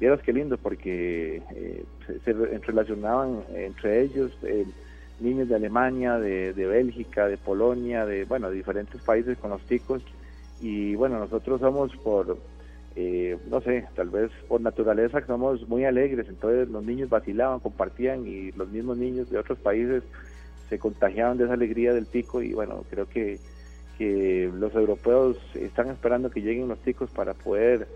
[0.00, 1.84] vieras qué lindo porque eh,
[2.24, 4.32] se, relacionaban entre ellos.
[4.42, 4.64] Eh,
[5.20, 9.62] niños de Alemania, de, de Bélgica, de Polonia, de bueno, de diferentes países con los
[9.62, 10.02] ticos
[10.60, 12.38] y bueno, nosotros somos por
[12.96, 18.26] eh, no sé, tal vez por naturaleza somos muy alegres, entonces los niños vacilaban, compartían
[18.26, 20.04] y los mismos niños de otros países
[20.68, 23.38] se contagiaban de esa alegría del pico y bueno, creo que,
[23.98, 27.88] que los europeos están esperando que lleguen los ticos para poder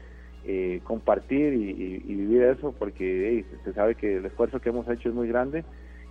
[0.44, 5.14] eh, compartir y, vivir eso porque se sabe que el esfuerzo que hemos hecho es
[5.14, 5.64] muy grande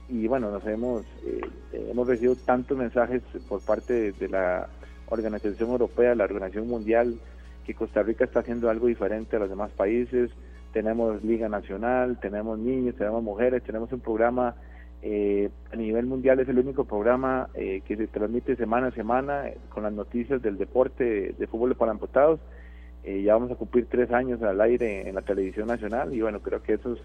[0.09, 1.41] y bueno, nos hemos, eh,
[1.73, 4.69] hemos recibido tantos mensajes por parte de la
[5.07, 7.19] Organización Europea, la Organización Mundial,
[7.67, 10.31] que Costa Rica está haciendo algo diferente a los demás países.
[10.71, 14.55] Tenemos Liga Nacional, tenemos niños, tenemos mujeres, tenemos un programa
[15.01, 19.49] eh, a nivel mundial, es el único programa eh, que se transmite semana a semana
[19.49, 22.39] eh, con las noticias del deporte de fútbol para amputados.
[23.03, 26.61] ya vamos a cumplir tres años al aire en la televisión nacional y bueno, creo
[26.63, 26.99] que eso es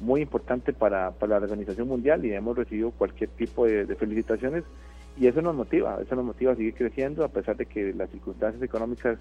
[0.00, 4.64] muy importante para, para la organización mundial y hemos recibido cualquier tipo de felicitaciones
[5.18, 8.10] y eso nos motiva, eso nos motiva a seguir creciendo a pesar de que las
[8.10, 9.18] circunstancias económicas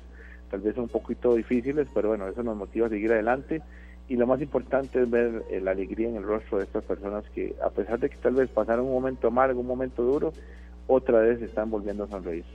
[0.55, 3.61] tal vez un poquito difíciles, pero bueno, eso nos motiva a seguir adelante.
[4.07, 7.25] Y lo más importante es ver eh, la alegría en el rostro de estas personas
[7.33, 10.31] que, a pesar de que tal vez pasaron un momento amargo, un momento duro,
[10.87, 12.45] otra vez están volviendo a sonreír.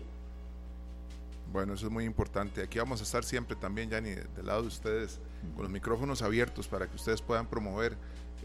[1.52, 2.62] Bueno, eso es muy importante.
[2.62, 5.20] Aquí vamos a estar siempre también, Yanni, del lado de ustedes,
[5.54, 7.96] con los micrófonos abiertos para que ustedes puedan promover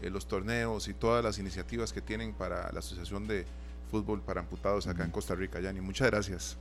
[0.02, 3.46] eh, los torneos y todas las iniciativas que tienen para la Asociación de
[3.90, 5.60] Fútbol para Amputados acá en Costa Rica.
[5.60, 6.58] Yanni, muchas gracias.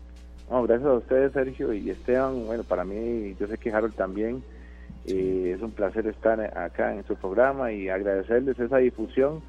[0.49, 2.45] No, gracias a ustedes, Sergio y Esteban.
[2.45, 4.43] Bueno, para mí, yo sé que Harold también.
[5.07, 9.41] Eh, es un placer estar acá en su programa y agradecerles esa difusión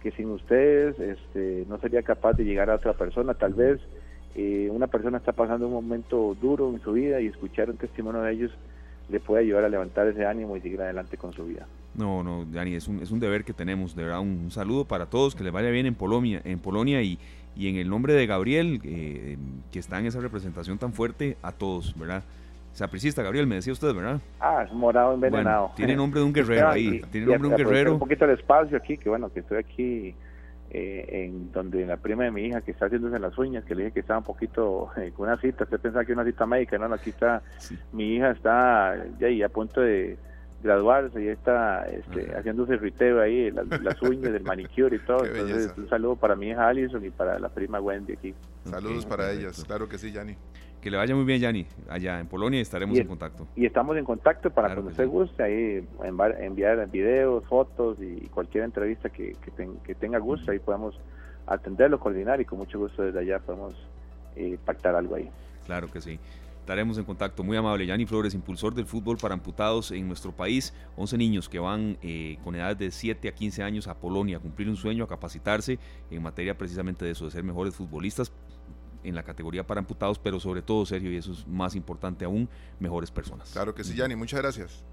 [0.00, 3.34] que sin ustedes este, no sería capaz de llegar a otra persona.
[3.34, 3.80] Tal vez
[4.34, 8.22] eh, una persona está pasando un momento duro en su vida y escuchar un testimonio
[8.22, 8.52] de ellos
[9.08, 11.66] le puede ayudar a levantar ese ánimo y seguir adelante con su vida.
[11.94, 15.06] No, no, Dani, es un, es un deber que tenemos, de verdad, un, saludo para
[15.06, 17.18] todos, que les vaya bien en Polonia, en Polonia y,
[17.56, 19.36] y en el nombre de Gabriel, eh,
[19.70, 22.22] que está en esa representación tan fuerte, a todos, ¿verdad?
[22.72, 24.20] Sapricista, Gabriel, me decía usted, ¿verdad?
[24.38, 25.72] Ah, es morado envenenado.
[25.74, 27.92] tiene nombre de un guerrero ahí, tiene nombre de un guerrero.
[27.94, 30.14] Un poquito el espacio aquí, que bueno, que estoy aquí
[30.70, 33.82] eh, en donde la prima de mi hija que está haciéndose las uñas, que le
[33.82, 36.78] dije que estaba un poquito eh, con una cita, usted pensaba que una cita médica,
[36.78, 37.42] no, aquí está,
[37.92, 40.16] mi hija está ya ahí a punto de
[40.62, 43.66] graduarse y está este, haciéndose riteo ahí, las,
[44.02, 45.24] uñas, del manicure y todo.
[45.24, 48.34] Entonces, un saludo para mi hija Alison y para la prima Wendy aquí.
[48.64, 50.36] Saludos para ellas, claro que sí, Yanni.
[50.80, 53.46] Que le vaya muy bien, Yanni, allá en Polonia estaremos en contacto.
[53.54, 55.86] Y estamos en contacto para cuando usted guste, ahí
[56.40, 59.36] enviar videos, fotos y cualquier entrevista que,
[59.84, 60.98] que, tenga gusto, ahí podemos
[61.46, 63.74] atenderlo, coordinar y con mucho gusto desde allá podemos
[64.36, 65.28] eh, pactar algo ahí.
[65.66, 66.18] Claro que sí.
[66.70, 67.42] Estaremos en contacto.
[67.42, 67.84] Muy amable.
[67.84, 70.72] Yanni Flores, impulsor del fútbol para amputados en nuestro país.
[70.94, 74.40] 11 niños que van eh, con edades de 7 a 15 años a Polonia a
[74.40, 75.80] cumplir un sueño, a capacitarse
[76.12, 78.30] en materia precisamente de eso, de ser mejores futbolistas
[79.02, 82.48] en la categoría para amputados, pero sobre todo, Sergio, y eso es más importante aún,
[82.78, 83.50] mejores personas.
[83.50, 84.14] Claro que sí, Yanni.
[84.14, 84.84] Muchas gracias.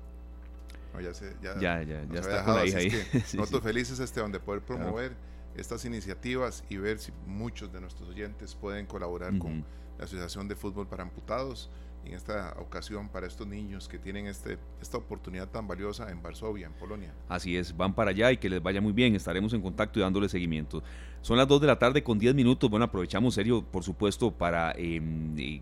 [0.99, 1.11] ya,
[1.59, 2.91] ya, ya, ya, está con la hija ahí.
[3.35, 5.15] nosotros felices, Esteban, de poder promover
[5.55, 9.63] estas iniciativas y ver si muchos de nuestros oyentes pueden colaborar con
[9.97, 11.69] la Asociación de Fútbol para Amputados
[12.07, 16.67] en esta ocasión para estos niños que tienen este, esta oportunidad tan valiosa en Varsovia,
[16.67, 17.13] en Polonia.
[17.27, 20.01] Así es, van para allá y que les vaya muy bien, estaremos en contacto y
[20.01, 20.83] dándole seguimiento.
[21.21, 24.71] Son las 2 de la tarde con 10 minutos, bueno, aprovechamos serio, por supuesto, para
[24.77, 25.61] em, eh,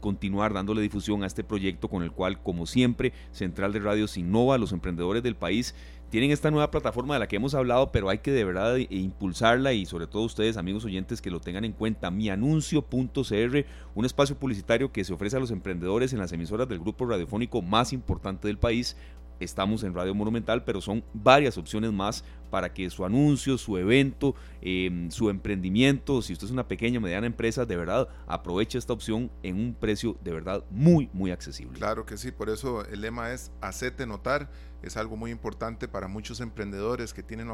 [0.00, 4.54] continuar dándole difusión a este proyecto con el cual, como siempre, Central de Radios innova
[4.54, 5.74] a los emprendedores del país
[6.12, 9.72] tienen esta nueva plataforma de la que hemos hablado, pero hay que de verdad impulsarla
[9.72, 12.10] y sobre todo ustedes, amigos oyentes, que lo tengan en cuenta.
[12.10, 17.06] Mianuncio.cr, un espacio publicitario que se ofrece a los emprendedores en las emisoras del grupo
[17.06, 18.94] radiofónico más importante del país.
[19.42, 24.34] Estamos en Radio Monumental, pero son varias opciones más para que su anuncio, su evento,
[24.60, 28.92] em, su emprendimiento, si usted es una pequeña o mediana empresa, de verdad aproveche esta
[28.92, 31.78] opción en un precio de verdad muy, muy accesible.
[31.78, 34.50] Claro que sí, por eso el lema es hacete notar.
[34.82, 37.48] Es algo muy importante para muchos emprendedores que tienen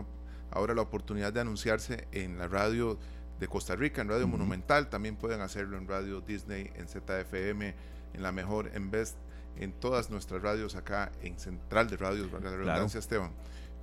[0.51, 2.99] ahora la oportunidad de anunciarse en la radio
[3.39, 7.75] de Costa Rica, en Radio Monumental, también pueden hacerlo en Radio Disney, en ZFM,
[8.15, 9.17] en la mejor, en Best,
[9.59, 13.33] en todas nuestras radios acá, en Central de Radios, la redundancia, Esteban.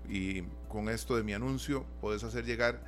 [0.09, 2.79] Y con esto de mi anuncio, puedes hacer llegar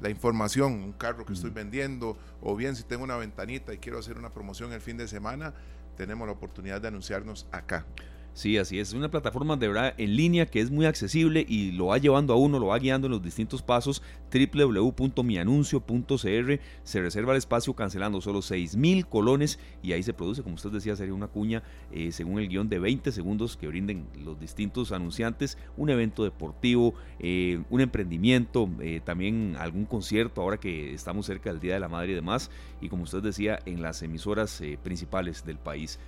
[0.00, 3.98] la información, un carro que estoy vendiendo, o bien si tengo una ventanita y quiero
[3.98, 5.54] hacer una promoción el fin de semana,
[5.96, 7.86] tenemos la oportunidad de anunciarnos acá.
[8.34, 8.88] Sí, así es.
[8.88, 12.34] Es una plataforma de verdad en línea que es muy accesible y lo va llevando
[12.34, 14.02] a uno, lo va guiando en los distintos pasos.
[14.32, 20.56] www.mianuncio.cr se reserva el espacio cancelando solo 6 mil colones y ahí se produce, como
[20.56, 24.40] usted decía, sería una cuña eh, según el guion de 20 segundos que brinden los
[24.40, 25.56] distintos anunciantes.
[25.76, 31.60] Un evento deportivo, eh, un emprendimiento, eh, también algún concierto ahora que estamos cerca del
[31.60, 32.50] Día de la Madre y demás.
[32.80, 36.00] Y como usted decía, en las emisoras principales del país.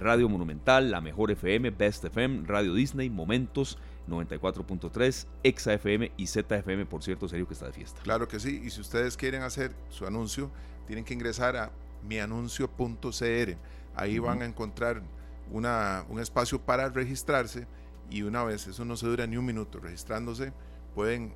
[0.00, 6.86] Radio Monumental, La Mejor FM, Best FM, Radio Disney, Momentos 94.3, Exa FM y ZFM,
[6.86, 8.00] por cierto, serio que está de fiesta.
[8.02, 10.50] Claro que sí, y si ustedes quieren hacer su anuncio,
[10.86, 11.70] tienen que ingresar a
[12.06, 13.56] mianuncio.cr.
[13.94, 15.02] Ahí van a encontrar
[15.50, 17.66] una, un espacio para registrarse
[18.10, 20.52] y una vez, eso no se dura ni un minuto, registrándose,
[20.94, 21.34] pueden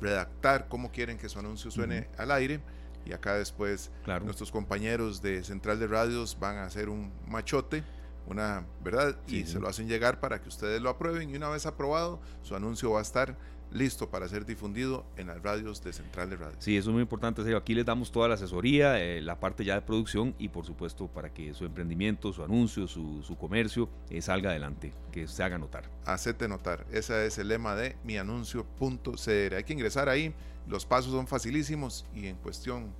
[0.00, 2.60] redactar cómo quieren que su anuncio suene al aire
[3.06, 3.90] y acá después
[4.22, 7.84] nuestros compañeros de Central de Radios van a hacer un machote
[8.28, 11.66] una verdad y se lo hacen llegar para que ustedes lo aprueben y una vez
[11.66, 13.36] aprobado su anuncio va a estar
[13.72, 16.56] listo para ser difundido en las radios de Central de Radio.
[16.58, 17.54] Sí, eso es muy importante.
[17.54, 21.06] Aquí les damos toda la asesoría, eh, la parte ya de producción y por supuesto
[21.08, 25.58] para que su emprendimiento, su anuncio, su, su comercio eh, salga adelante, que se haga
[25.58, 25.84] notar.
[26.04, 26.86] Hacete notar.
[26.92, 29.54] Ese es el lema de mianuncio.cr.
[29.54, 30.34] Hay que ingresar ahí.
[30.66, 32.92] Los pasos son facilísimos y en cuestión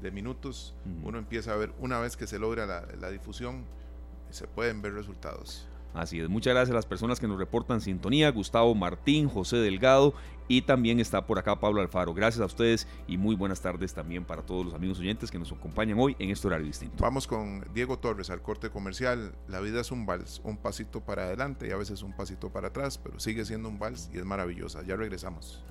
[0.00, 3.64] de minutos uno empieza a ver una vez que se logra la, la difusión
[4.32, 5.68] se pueden ver resultados.
[5.94, 10.14] Así es, muchas gracias a las personas que nos reportan sintonía, Gustavo Martín, José Delgado
[10.48, 12.14] y también está por acá Pablo Alfaro.
[12.14, 15.52] Gracias a ustedes y muy buenas tardes también para todos los amigos oyentes que nos
[15.52, 16.96] acompañan hoy en este horario distinto.
[17.02, 19.34] Vamos con Diego Torres al corte comercial.
[19.48, 22.68] La vida es un vals, un pasito para adelante y a veces un pasito para
[22.68, 24.82] atrás, pero sigue siendo un vals y es maravillosa.
[24.82, 25.62] Ya regresamos.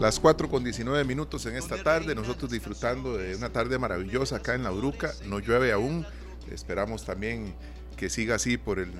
[0.00, 4.54] Las 4 con 19 minutos en esta tarde, nosotros disfrutando de una tarde maravillosa acá
[4.54, 6.06] en La Uruca, no llueve aún,
[6.50, 7.54] esperamos también
[7.94, 8.90] que siga así por, el,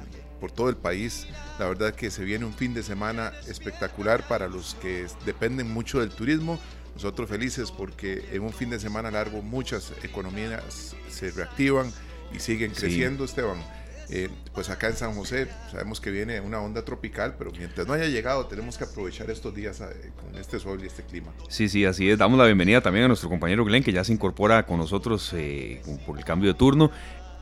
[0.40, 1.26] por todo el país.
[1.58, 6.00] La verdad que se viene un fin de semana espectacular para los que dependen mucho
[6.00, 6.58] del turismo.
[6.94, 11.92] Nosotros felices porque en un fin de semana largo muchas economías se reactivan
[12.34, 13.58] y siguen creciendo, Esteban.
[14.10, 17.94] Eh, pues acá en San José sabemos que viene una onda tropical, pero mientras no
[17.94, 21.32] haya llegado tenemos que aprovechar estos días eh, con este sol y este clima.
[21.48, 22.18] Sí, sí, así es.
[22.18, 25.80] Damos la bienvenida también a nuestro compañero Glenn, que ya se incorpora con nosotros eh,
[26.06, 26.90] por el cambio de turno.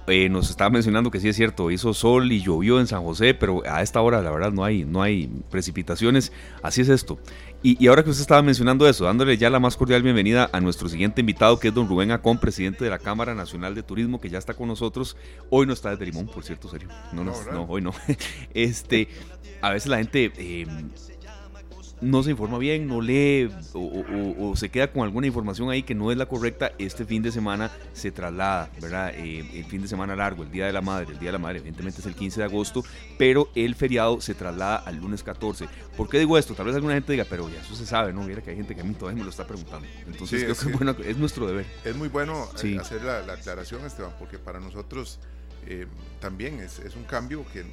[0.08, 3.34] Eh, nos estaba mencionando que sí es cierto, hizo sol y llovió en San José,
[3.34, 6.32] pero a esta hora la verdad no hay, no hay precipitaciones.
[6.62, 7.18] Así es esto.
[7.64, 10.88] Y, ahora que usted estaba mencionando eso, dándole ya la más cordial bienvenida a nuestro
[10.88, 14.28] siguiente invitado, que es don Rubén Acón, presidente de la Cámara Nacional de Turismo, que
[14.28, 15.16] ya está con nosotros.
[15.48, 16.88] Hoy no está desde Limón, por cierto, serio.
[17.12, 17.94] No, no, no, hoy no.
[18.54, 19.06] Este,
[19.60, 20.66] a veces la gente eh,
[22.02, 26.10] no se informa bien, no lee o, se queda con alguna información ahí que no
[26.10, 29.12] es la correcta, este fin de semana se traslada, ¿verdad?
[29.14, 31.38] Eh, el fin de semana largo, el Día de la Madre, el Día de la
[31.38, 32.84] Madre evidentemente es el 15 de agosto,
[33.16, 35.66] pero el feriado se traslada al lunes 14.
[35.96, 36.54] ¿Por qué digo esto?
[36.54, 38.22] Tal vez alguna gente diga, pero ya eso se sabe, ¿no?
[38.22, 39.86] Mira que hay gente que a mí todavía me lo está preguntando.
[40.06, 41.66] Entonces creo que es, bueno, es, nuestro deber.
[41.84, 45.20] Es muy bueno eh, hacer la, la aclaración, Esteban, porque para nosotros
[45.66, 45.86] eh,
[46.20, 47.64] también es, es, un cambio que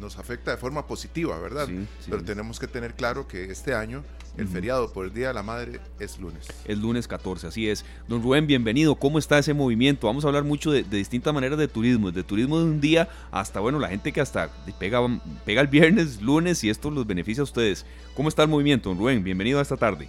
[0.00, 1.68] nos afecta de forma positiva, ¿verdad?
[2.08, 4.02] Pero tenemos que tener claro que este año
[4.36, 6.48] el feriado por el Día de la Madre es lunes.
[6.64, 7.84] Es lunes 14, así es.
[8.08, 8.94] Don Rubén, bienvenido.
[8.94, 10.06] ¿Cómo está ese movimiento?
[10.06, 13.60] Vamos a hablar mucho de, distintas maneras de turismo, de turismo de un día hasta,
[13.60, 14.48] bueno, la gente que hasta
[14.78, 15.00] pega,
[15.44, 17.84] pega el viernes, lunes y esto los beneficia a ustedes.
[18.14, 19.22] ¿Cómo está el movimiento, don Rubén?
[19.22, 20.08] Bienvenido a esta tarde.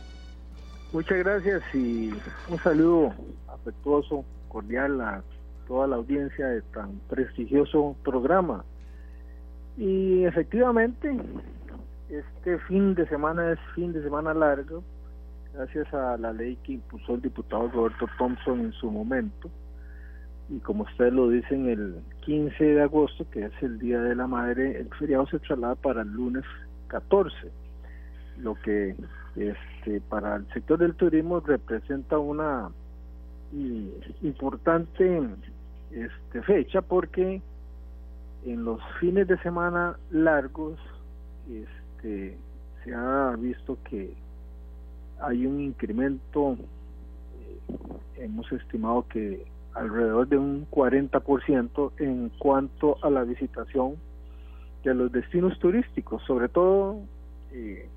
[0.94, 2.12] Muchas gracias y
[2.50, 3.14] un saludo
[3.48, 5.24] afectuoso, cordial a
[5.68, 8.66] toda la audiencia de tan prestigioso programa.
[9.78, 11.18] Y efectivamente,
[12.10, 14.84] este fin de semana es fin de semana largo,
[15.54, 19.50] gracias a la ley que impulsó el diputado Roberto Thompson en su momento.
[20.50, 24.28] Y como ustedes lo dicen, el 15 de agosto, que es el Día de la
[24.28, 26.44] Madre, el feriado se traslada para el lunes
[26.88, 27.34] 14,
[28.40, 28.96] lo que
[29.36, 32.70] este, para el sector del turismo representa una
[34.22, 35.22] importante
[35.92, 37.42] este, fecha porque
[38.46, 40.80] en los fines de semana largos
[41.50, 42.38] este,
[42.84, 44.14] se ha visto que
[45.20, 46.58] hay un incremento,
[47.40, 53.96] eh, hemos estimado que alrededor de un 40% en cuanto a la visitación
[54.84, 57.00] de los destinos turísticos, sobre todo,
[57.52, 57.88] eh,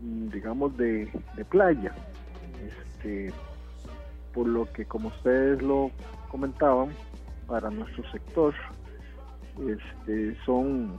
[0.00, 1.94] digamos, de, de playa.
[2.66, 3.32] Este,
[4.32, 5.90] por lo que, como ustedes lo
[6.30, 6.88] comentaban,
[7.46, 8.54] para nuestro sector
[9.60, 10.96] este, son,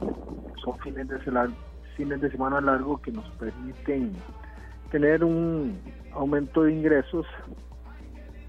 [0.64, 1.20] son fines, de
[1.96, 4.14] fines de semana largos que nos permiten
[4.92, 5.80] tener un
[6.14, 7.26] aumento de ingresos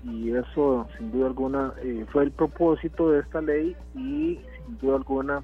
[0.04, 4.96] y eso sin duda alguna eh, fue el propósito de esta ley y sin duda
[4.96, 5.42] alguna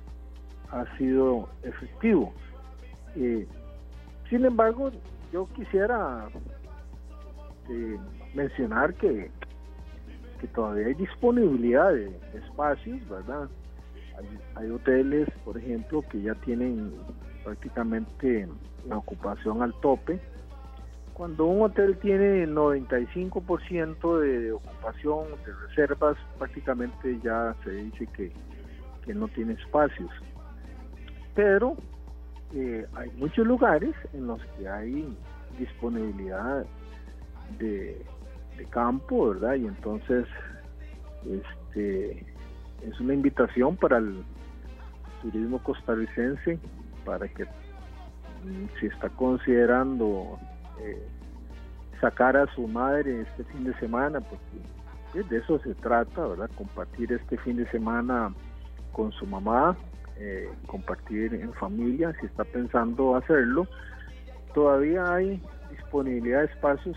[0.71, 2.33] ha sido efectivo.
[3.17, 3.47] Eh,
[4.29, 4.91] sin embargo,
[5.33, 6.29] yo quisiera
[7.69, 7.99] eh,
[8.35, 9.31] mencionar que
[10.41, 13.49] que todavía hay disponibilidad de espacios, ¿verdad?
[14.55, 16.93] Hay, hoteles, por ejemplo, que ya tienen
[17.45, 18.49] prácticamente
[18.87, 20.21] la ocupación al tope.
[21.15, 28.33] Cuando un hotel tiene 95% de, ocupación, de reservas, prácticamente ya se dice que,
[29.05, 30.11] que no tiene espacios.
[31.35, 31.77] Pero
[32.55, 35.17] eh, hay muchos lugares en los que hay
[35.59, 36.65] disponibilidad
[37.59, 38.05] de
[38.71, 39.55] campo, ¿verdad?
[39.55, 40.27] Y entonces,
[41.25, 42.27] este,
[42.83, 44.23] es una invitación para el
[45.23, 46.59] turismo costarricense
[47.05, 50.39] para que mm, si está considerando
[50.81, 51.07] eh,
[52.01, 56.51] sacar a su madre este fin de semana, porque de eso se trata, ¿verdad?
[56.57, 58.33] Compartir este fin de semana
[58.93, 59.77] con su mamá,
[60.17, 63.67] eh, compartir en familia, si está pensando hacerlo,
[64.55, 66.97] todavía hay disponibilidad de espacios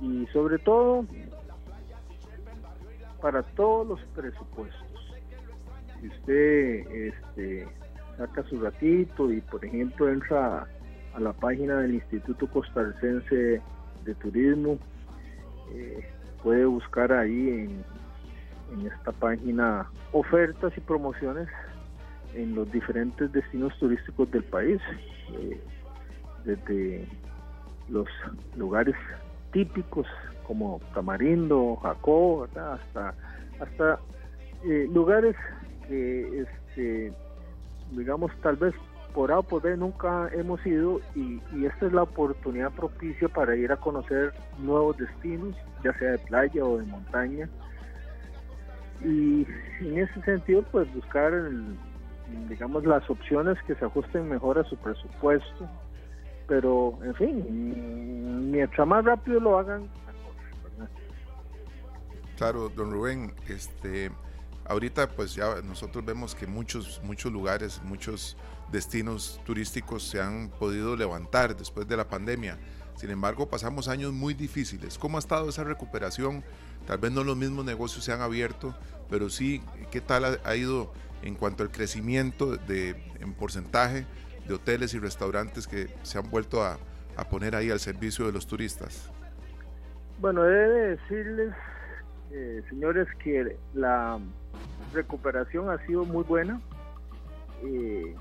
[0.00, 1.04] y sobre todo
[3.20, 5.16] para todos los presupuestos.
[6.00, 7.66] Si usted este,
[8.16, 10.66] saca su ratito y por ejemplo entra
[11.14, 13.60] a la página del Instituto Costarricense
[14.04, 14.78] de Turismo,
[15.72, 16.08] eh,
[16.42, 17.84] puede buscar ahí en,
[18.72, 21.48] en esta página ofertas y promociones
[22.34, 24.80] en los diferentes destinos turísticos del país,
[25.32, 25.60] eh,
[26.44, 27.06] desde
[27.88, 28.06] los
[28.56, 28.94] lugares
[29.52, 30.06] típicos
[30.48, 33.14] como Tamarindo, Jacob, hasta
[33.60, 33.98] hasta
[34.64, 35.36] eh, lugares
[35.86, 37.12] que este,
[37.92, 38.74] digamos tal vez
[39.12, 43.54] por A o por B nunca hemos ido y, esta es la oportunidad propicia para
[43.56, 47.48] ir a conocer nuevos destinos, ya sea de playa o de montaña.
[49.02, 49.46] Y
[49.80, 51.32] en ese sentido, pues buscar,
[52.48, 55.68] digamos, las opciones que se ajusten mejor a su presupuesto,
[56.46, 59.88] pero en fin, mientras más rápido lo hagan,
[62.38, 64.12] Claro, don Rubén, este,
[64.64, 68.36] ahorita pues ya nosotros vemos que muchos, muchos lugares, muchos
[68.70, 72.56] destinos turísticos se han podido levantar después de la pandemia.
[72.94, 74.98] Sin embargo, pasamos años muy difíciles.
[74.98, 76.44] ¿Cómo ha estado esa recuperación?
[76.86, 78.72] Tal vez no los mismos negocios se han abierto,
[79.10, 79.60] pero sí,
[79.90, 84.06] ¿qué tal ha, ido en cuanto al crecimiento de, en porcentaje
[84.46, 86.78] de hoteles y restaurantes que se han vuelto a,
[87.30, 89.10] poner ahí al servicio de los turistas?
[90.20, 91.52] Bueno, he de decirles,
[92.30, 94.18] eh, señores, que la
[94.92, 96.60] recuperación ha sido muy buena.
[97.62, 98.14] Eh,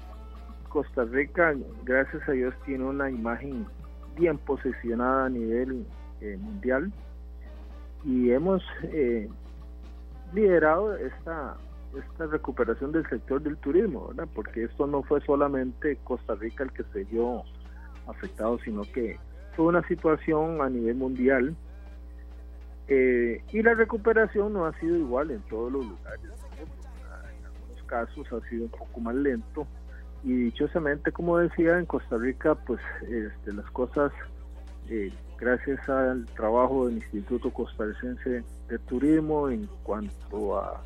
[0.70, 3.66] Costa Rica, gracias a Dios, tiene una imagen
[4.16, 5.86] bien posicionada a nivel
[6.22, 6.92] eh, mundial
[8.04, 8.64] y hemos
[10.34, 11.56] liderado esta
[11.98, 14.28] esta recuperación del sector del turismo, ¿verdad?
[14.34, 17.44] Porque esto no fue solamente Costa Rica el que se vio
[18.08, 19.18] afectado, sino que
[19.56, 21.56] fue una situación a nivel mundial
[22.88, 26.32] eh, y la recuperación no ha sido igual en todos los lugares.
[26.60, 29.66] En casos ha sido un poco más lento
[30.24, 34.12] y dichosamente, como decía, en Costa Rica, pues este, las cosas,
[34.90, 40.82] eh, gracias al trabajo del Instituto Costarricense de Turismo en cuanto a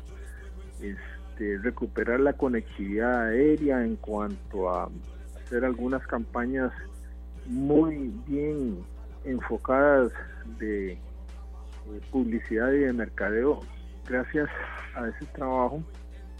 [0.80, 4.88] este, recuperar la conectividad aérea, en cuanto a
[5.44, 6.70] hacer algunas campañas
[7.46, 8.78] muy bien
[9.24, 10.12] enfocadas
[10.58, 10.98] de
[12.10, 13.60] publicidad y de mercadeo,
[14.08, 14.48] gracias
[14.94, 15.82] a ese trabajo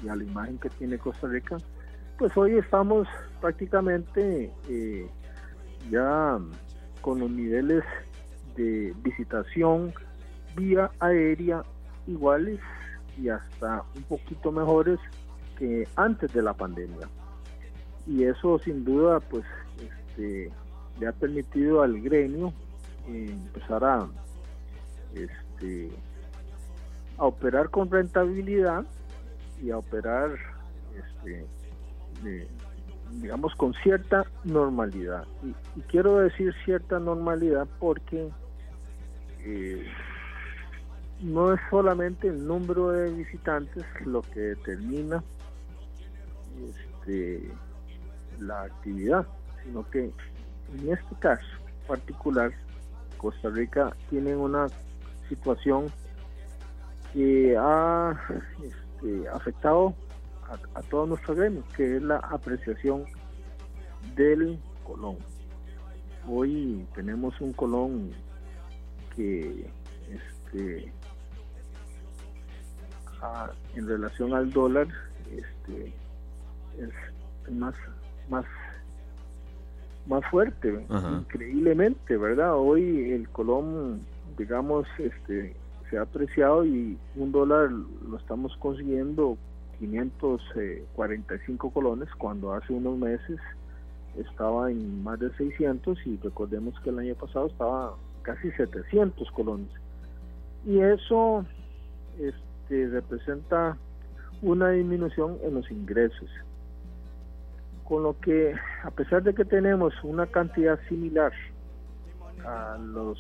[0.03, 1.57] y a la imagen que tiene Costa Rica,
[2.18, 3.09] pues hoy estamos
[3.40, 5.07] prácticamente eh,
[5.90, 6.38] ya
[7.01, 7.82] con los niveles
[8.57, 9.93] de visitación
[10.57, 11.62] vía aérea
[12.07, 12.61] iguales
[13.18, 14.99] y hasta un poquito mejores
[15.59, 17.09] que antes de la pandemia.
[18.07, 19.45] Y eso sin duda pues
[19.80, 20.51] este,
[21.01, 22.53] le ha permitido al gremio
[23.09, 24.09] eh, empezar a,
[25.15, 25.91] este,
[27.19, 28.85] a operar con rentabilidad
[29.63, 30.31] y a operar
[30.97, 31.47] este,
[33.21, 35.27] digamos, con cierta normalidad.
[35.43, 38.31] Y, quiero decir cierta normalidad porque
[39.41, 39.87] eh,
[41.21, 45.23] no es solamente el número de visitantes lo que determina
[46.69, 47.51] este,
[48.41, 49.27] la actividad,
[49.65, 50.13] sino que
[50.79, 51.47] en este caso
[51.87, 52.53] particular,
[53.19, 54.67] Costa Rica tiene una
[55.29, 55.87] situación
[57.12, 58.18] que ha
[58.62, 59.95] este, afectado
[60.75, 63.05] a, todos nuestros gremios, que es la apreciación
[64.14, 65.16] del colón.
[66.29, 68.11] Hoy tenemos un colón
[69.16, 69.66] que
[70.11, 70.93] este,
[73.75, 74.89] en relación al dólar
[75.31, 75.95] este,
[76.79, 77.75] es más
[78.29, 78.45] más
[80.07, 84.05] más fuerte increíblemente verdad hoy el colón
[84.37, 85.55] digamos este
[85.91, 89.37] se ha apreciado y un dólar lo estamos consiguiendo
[89.78, 93.39] 545 colones cuando hace unos meses
[94.16, 99.68] estaba en más de 600 y recordemos que el año pasado estaba casi 700 colones.
[100.64, 101.45] Y eso
[102.18, 103.76] este, representa
[104.41, 106.30] una disminución en los ingresos
[107.85, 108.55] con lo que
[108.85, 111.33] a pesar de que tenemos una cantidad similar
[112.45, 113.18] a los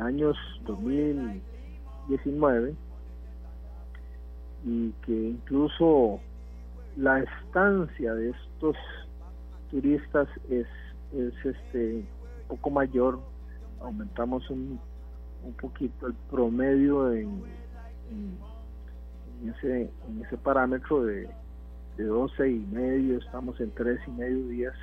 [0.00, 2.74] años 2019
[4.64, 6.20] y que incluso
[6.96, 8.76] la estancia de estos
[9.70, 10.66] turistas es,
[11.12, 13.20] es este un poco mayor.
[13.80, 14.80] Aumentamos un,
[15.42, 17.42] un poquito el promedio en,
[19.44, 21.28] ese en ese parámetro de,
[21.96, 24.74] de 12 y medio estamos en tres y medio días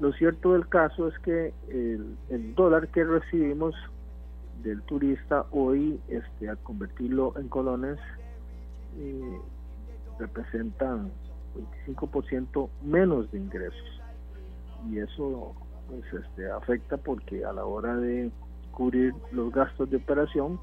[0.00, 3.74] lo cierto del caso es que el, dólar que recibimos
[4.62, 7.98] del turista hoy este al convertirlo en colones
[8.96, 9.38] eh,
[10.18, 11.10] representan
[11.86, 14.00] 25% menos de ingresos.
[14.90, 15.54] Y eso
[15.88, 18.30] pues este afecta porque a la hora de
[18.72, 20.60] cubrir los gastos de operación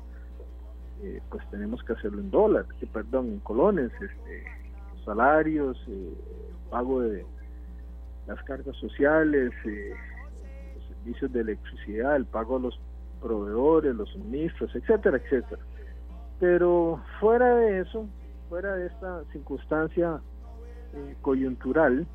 [1.03, 4.45] eh, pues tenemos que hacerlo en dólares, perdón, en colones, este,
[5.03, 6.13] salarios, eh,
[6.69, 7.25] pago de
[8.27, 9.93] las cargas sociales, eh,
[10.75, 12.79] los servicios de electricidad, el pago a los
[13.21, 15.61] proveedores, los suministros, etcétera, etcétera.
[16.39, 18.07] Pero fuera de eso,
[18.49, 20.19] fuera de esta circunstancia
[20.93, 22.05] eh, coyuntural,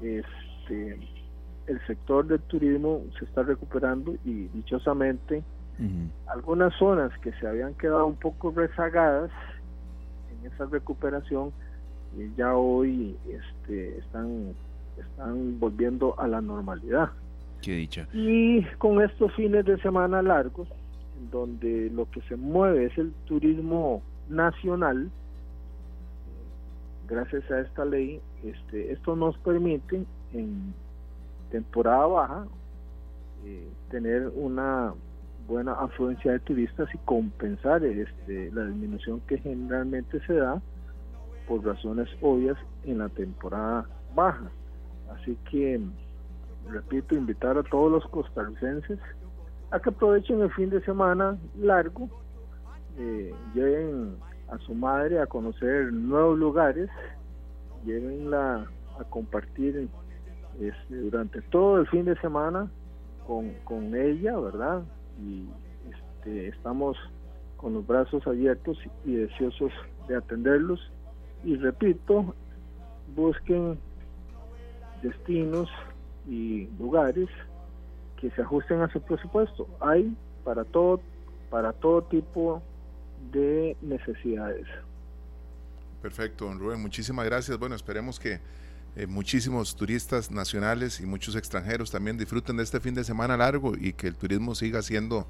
[0.00, 0.98] este,
[1.66, 5.42] el sector del turismo se está recuperando y dichosamente
[6.26, 9.30] algunas zonas que se habían quedado un poco rezagadas
[10.30, 11.52] en esa recuperación
[12.18, 14.54] eh, ya hoy este, están
[14.98, 17.10] están volviendo a la normalidad.
[17.62, 18.08] Qué dicha.
[18.12, 20.68] Y con estos fines de semana largos,
[21.30, 25.10] donde lo que se mueve es el turismo nacional,
[27.08, 30.74] gracias a esta ley, este, esto nos permite en
[31.50, 32.46] temporada baja
[33.44, 34.94] eh, tener una
[35.46, 40.60] buena afluencia de turistas y compensar este, la disminución que generalmente se da
[41.46, 44.50] por razones obvias en la temporada baja.
[45.14, 45.80] Así que,
[46.68, 48.98] repito, invitar a todos los costarricenses
[49.70, 52.08] a que aprovechen el fin de semana largo,
[52.98, 54.16] eh, lleven
[54.48, 56.90] a su madre a conocer nuevos lugares,
[57.84, 58.66] llévenla
[59.00, 59.88] a compartir
[60.60, 62.70] este, durante todo el fin de semana
[63.26, 64.82] con, con ella, ¿verdad?
[65.18, 65.48] Y
[65.90, 66.98] este, estamos
[67.56, 69.72] con los brazos abiertos y deseosos
[70.08, 70.80] de atenderlos.
[71.44, 72.34] Y repito,
[73.14, 73.78] busquen
[75.02, 75.68] destinos
[76.28, 77.28] y lugares
[78.20, 79.66] que se ajusten a su presupuesto.
[79.80, 81.00] Hay para todo,
[81.50, 82.62] para todo tipo
[83.32, 84.66] de necesidades.
[86.00, 87.58] Perfecto, don Rubén, muchísimas gracias.
[87.58, 88.40] Bueno, esperemos que
[88.94, 93.72] eh, muchísimos turistas nacionales y muchos extranjeros también disfruten de este fin de semana largo
[93.78, 95.26] y que el turismo siga siendo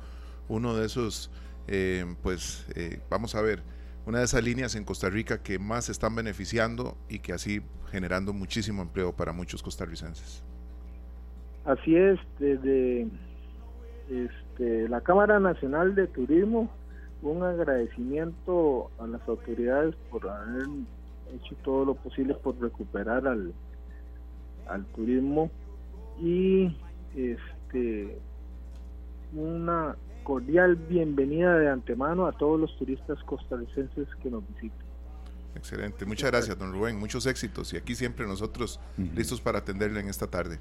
[0.49, 1.31] uno de esos,
[1.69, 3.63] eh, pues eh, vamos a ver,
[4.07, 8.33] una de esas líneas en Costa Rica que más están beneficiando y que así generando
[8.33, 10.43] muchísimo empleo para muchos costarricenses.
[11.65, 13.07] Así es, desde
[14.11, 16.69] este, la Cámara Nacional de Turismo,
[17.23, 20.67] un agradecimiento a las autoridades por haber
[21.35, 23.53] hecho todo lo posible por recuperar al,
[24.69, 25.51] al turismo
[26.21, 26.77] y
[27.17, 28.19] este
[29.33, 34.87] una cordial bienvenida de antemano a todos los turistas costarricenses que nos visiten.
[35.55, 38.81] Excelente, muchas gracias don Rubén, muchos éxitos y aquí siempre nosotros
[39.15, 40.59] listos para atenderle en esta tarde.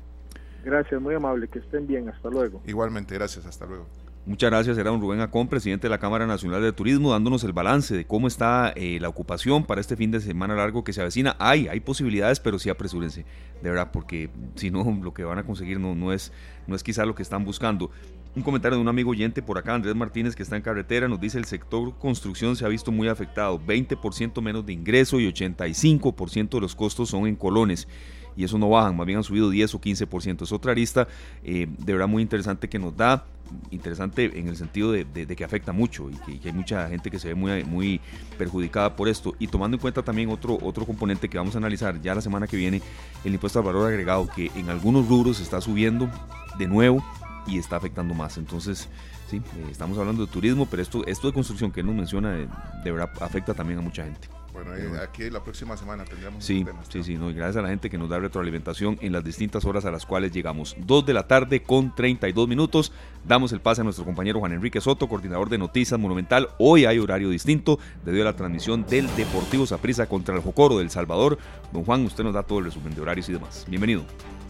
[0.63, 2.61] Gracias, muy amable, que estén bien, hasta luego.
[2.67, 3.87] Igualmente, gracias, hasta luego.
[4.23, 7.53] Muchas gracias, era don Rubén Acón, presidente de la Cámara Nacional de Turismo, dándonos el
[7.53, 11.01] balance de cómo está eh, la ocupación para este fin de semana largo que se
[11.01, 11.35] avecina.
[11.39, 13.25] Hay, hay posibilidades, pero sí apresúrense,
[13.63, 16.31] de verdad, porque si no, lo que van a conseguir no, no, es,
[16.67, 17.89] no es quizá lo que están buscando.
[18.33, 21.19] Un comentario de un amigo oyente por acá, Andrés Martínez, que está en carretera, nos
[21.19, 26.49] dice el sector construcción se ha visto muy afectado, 20% menos de ingreso y 85%
[26.49, 27.89] de los costos son en colones
[28.37, 30.43] y eso no bajan, más bien han subido 10 o 15%.
[30.43, 31.09] Es otra arista
[31.43, 33.25] eh, de verdad muy interesante que nos da,
[33.69, 37.27] interesante en el sentido de, que afecta mucho y que, hay mucha gente que se
[37.27, 37.99] ve muy, muy
[38.37, 39.35] perjudicada por esto.
[39.39, 42.47] Y tomando en cuenta también otro, otro componente que vamos a analizar ya la semana
[42.47, 42.81] que viene,
[43.25, 46.09] el impuesto al valor agregado, que en algunos rubros está subiendo
[46.57, 47.03] de nuevo
[47.47, 48.37] y está afectando más.
[48.37, 48.87] Entonces,
[49.29, 52.31] sí, eh, estamos hablando de turismo, pero esto, esto de construcción que él nos menciona,
[52.31, 52.47] de,
[52.83, 54.27] de verdad afecta también a mucha gente.
[54.53, 57.69] Bueno, eh, aquí la próxima semana tendríamos sí, Sí, sí, no, y gracias a la
[57.69, 60.75] gente que nos da retroalimentación en las distintas horas a las cuales llegamos.
[60.77, 62.91] Dos de la tarde con 32 minutos.
[63.25, 66.49] Damos el pase a nuestro compañero Juan Enrique Soto, coordinador de Noticias Monumental.
[66.57, 70.89] Hoy hay horario distinto debido a la transmisión del Deportivo Saprissa contra el Jocoro del
[70.89, 71.37] Salvador.
[71.71, 73.65] Don Juan, usted nos da todo el resumen de horarios y demás.
[73.69, 74.03] Bienvenido.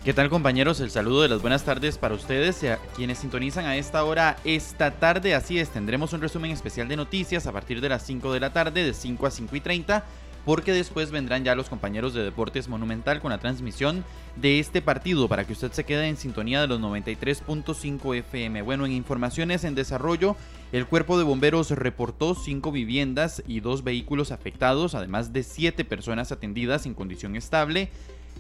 [0.04, 0.80] ¿Qué tal compañeros?
[0.80, 4.36] El saludo de las buenas tardes para ustedes y a quienes sintonizan a esta hora
[4.44, 5.36] esta tarde.
[5.36, 8.52] Así es, tendremos un resumen especial de noticias a partir de las 5 de la
[8.52, 9.91] tarde, de 5 a 5 y 30
[10.46, 14.04] porque después vendrán ya los compañeros de Deportes Monumental con la transmisión
[14.36, 18.62] de este partido para que usted se quede en sintonía de los 93.5 FM.
[18.62, 20.36] Bueno, en informaciones en desarrollo,
[20.72, 26.32] el cuerpo de bomberos reportó cinco viviendas y dos vehículos afectados, además de siete personas
[26.32, 27.90] atendidas en condición estable.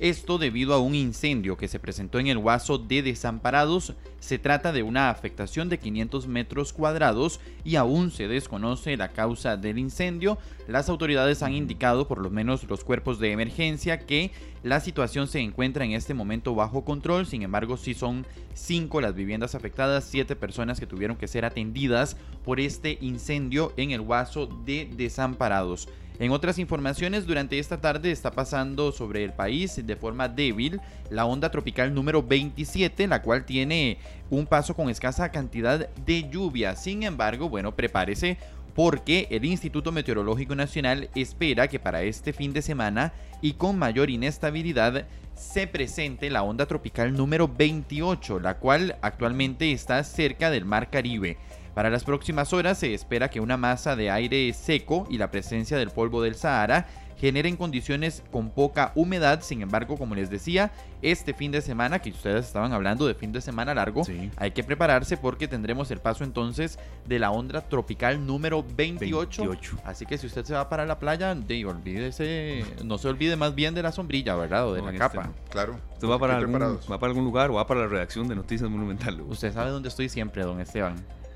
[0.01, 3.93] Esto debido a un incendio que se presentó en el Guaso de Desamparados.
[4.19, 9.57] Se trata de una afectación de 500 metros cuadrados y aún se desconoce la causa
[9.57, 10.39] del incendio.
[10.67, 14.31] Las autoridades han indicado, por lo menos los cuerpos de emergencia, que
[14.63, 17.27] la situación se encuentra en este momento bajo control.
[17.27, 18.25] Sin embargo, sí son
[18.55, 23.91] cinco las viviendas afectadas, siete personas que tuvieron que ser atendidas por este incendio en
[23.91, 25.87] el Guaso de Desamparados.
[26.21, 31.25] En otras informaciones, durante esta tarde está pasando sobre el país de forma débil la
[31.25, 33.97] onda tropical número 27, la cual tiene
[34.29, 36.75] un paso con escasa cantidad de lluvia.
[36.75, 38.37] Sin embargo, bueno, prepárese
[38.75, 44.11] porque el Instituto Meteorológico Nacional espera que para este fin de semana y con mayor
[44.11, 50.91] inestabilidad se presente la onda tropical número 28, la cual actualmente está cerca del Mar
[50.91, 51.39] Caribe.
[51.73, 55.77] Para las próximas horas se espera que una masa de aire seco y la presencia
[55.77, 56.87] del polvo del Sahara
[57.21, 59.41] generen condiciones con poca humedad.
[59.41, 60.71] Sin embargo, como les decía,
[61.03, 64.01] este fin de semana, que ustedes estaban hablando de fin de semana largo,
[64.37, 69.43] hay que prepararse porque tendremos el paso entonces de la onda tropical número 28.
[69.85, 73.53] Así que si usted se va para la playa, de, olvídese, no se olvide más
[73.53, 74.67] bien de la sombrilla, ¿verdad?
[74.67, 75.29] O de la este capa.
[75.49, 75.79] claro.
[75.93, 78.67] ¿Usted va para, algún, va para algún lugar o va para la redacción de Noticias
[78.67, 79.21] Monumental?
[79.21, 80.95] Usted sabe dónde estoy siempre, don Esteban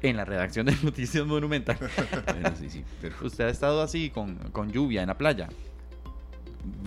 [0.10, 1.78] en la redacción de Noticias Monumental.
[3.22, 5.49] ¿Usted ha estado así con, con, lluvia en la playa?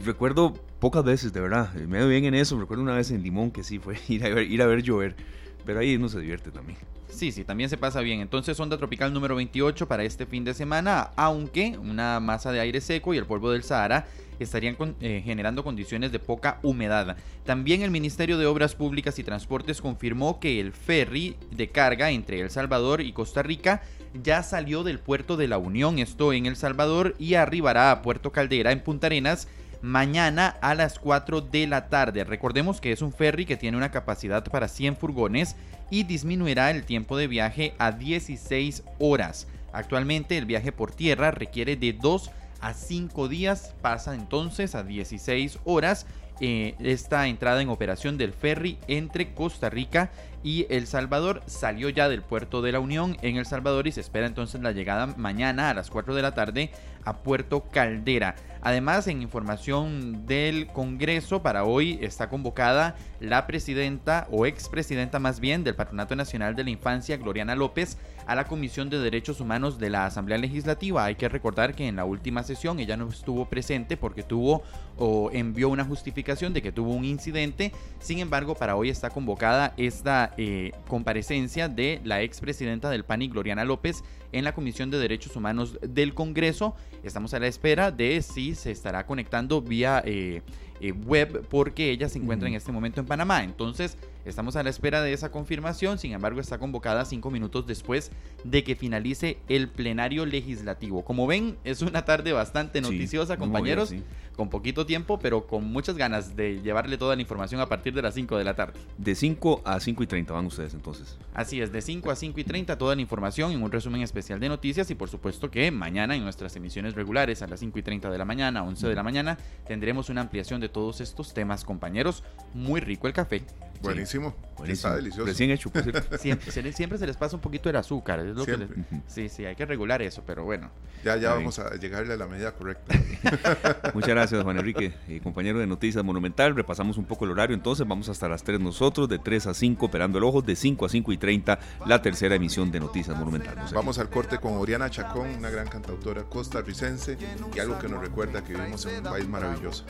[0.04, 1.72] Recuerdo pocas veces, de verdad.
[1.74, 2.58] Me doy bien en eso.
[2.58, 5.16] Recuerdo una vez en Limón que sí fue ir a ver, ir a ver llover.
[5.64, 6.78] Pero ahí uno se divierte también.
[7.08, 8.20] Sí, sí, también se pasa bien.
[8.20, 12.80] Entonces, onda tropical número 28 para este fin de semana, aunque una masa de aire
[12.80, 14.06] seco y el polvo del Sahara
[14.44, 17.16] estarían eh, generando condiciones de poca humedad.
[17.44, 22.40] También el Ministerio de Obras Públicas y Transportes confirmó que el ferry de carga entre
[22.40, 23.82] El Salvador y Costa Rica
[24.22, 28.32] ya salió del puerto de la Unión, esto en El Salvador, y arribará a Puerto
[28.32, 29.48] Caldera en Punta Arenas
[29.82, 32.24] mañana a las 4 de la tarde.
[32.24, 35.56] Recordemos que es un ferry que tiene una capacidad para 100 furgones
[35.90, 39.46] y disminuirá el tiempo de viaje a 16 horas.
[39.72, 42.30] Actualmente el viaje por tierra requiere de 2
[42.60, 46.06] a 5 días, pasa entonces a 16 horas
[46.40, 50.10] eh, esta entrada en operación del ferry entre Costa Rica
[50.44, 54.00] y El Salvador salió ya del puerto de la Unión en El Salvador y se
[54.00, 56.70] espera entonces la llegada mañana a las 4 de la tarde
[57.04, 58.36] a Puerto Caldera.
[58.60, 65.64] Además, en información del Congreso, para hoy está convocada la presidenta o expresidenta más bien
[65.64, 67.98] del Patronato Nacional de la Infancia, Gloriana López,
[68.28, 71.06] a la Comisión de Derechos Humanos de la Asamblea Legislativa.
[71.06, 74.62] Hay que recordar que en la última sesión ella no estuvo presente porque tuvo
[74.98, 77.72] o envió una justificación de que tuvo un incidente.
[78.00, 83.64] Sin embargo, para hoy está convocada esta eh, comparecencia de la expresidenta del PANI, Gloriana
[83.64, 86.76] López, en la Comisión de Derechos Humanos del Congreso.
[87.02, 90.42] Estamos a la espera de si se estará conectando vía eh,
[90.80, 93.42] eh, web porque ella se encuentra en este momento en Panamá.
[93.42, 93.96] Entonces,
[94.30, 95.98] estamos a la espera de esa confirmación.
[95.98, 98.10] Sin embargo, está convocada cinco minutos después
[98.44, 101.04] de que finalice el plenario legislativo.
[101.04, 103.92] Como ven, es una tarde bastante noticiosa, compañeros
[104.38, 108.02] con poquito tiempo, pero con muchas ganas de llevarle toda la información a partir de
[108.02, 108.78] las 5 de la tarde.
[108.96, 111.18] De 5 a 5 y 30 van ustedes entonces.
[111.34, 114.38] Así es, de 5 a 5 y 30 toda la información en un resumen especial
[114.38, 117.82] de noticias y por supuesto que mañana en nuestras emisiones regulares a las 5 y
[117.82, 121.64] 30 de la mañana, 11 de la mañana, tendremos una ampliación de todos estos temas,
[121.64, 122.22] compañeros.
[122.54, 123.42] Muy rico el café.
[123.82, 124.34] Buenísimo.
[124.66, 125.26] Está delicioso.
[125.26, 125.70] Recién hecho,
[126.18, 128.20] siempre, siempre, se les pasa un poquito el azúcar.
[128.20, 128.66] Es lo que
[129.06, 130.70] sí, sí, hay que regular eso, pero bueno.
[131.04, 132.94] Ya, ya vamos a llegarle a la medida correcta.
[133.94, 136.56] Muchas gracias, Juan Enrique, eh, compañero de Noticias Monumental.
[136.56, 139.86] Repasamos un poco el horario, entonces vamos hasta las 3 nosotros, de 3 a 5,
[139.86, 143.56] operando el ojo, de 5 a 5 y 30, la tercera emisión de Noticias Monumental.
[143.72, 147.16] vamos al corte con Oriana Chacón, una gran cantautora costarricense,
[147.54, 149.84] y algo que nos recuerda que vivimos en un país maravilloso.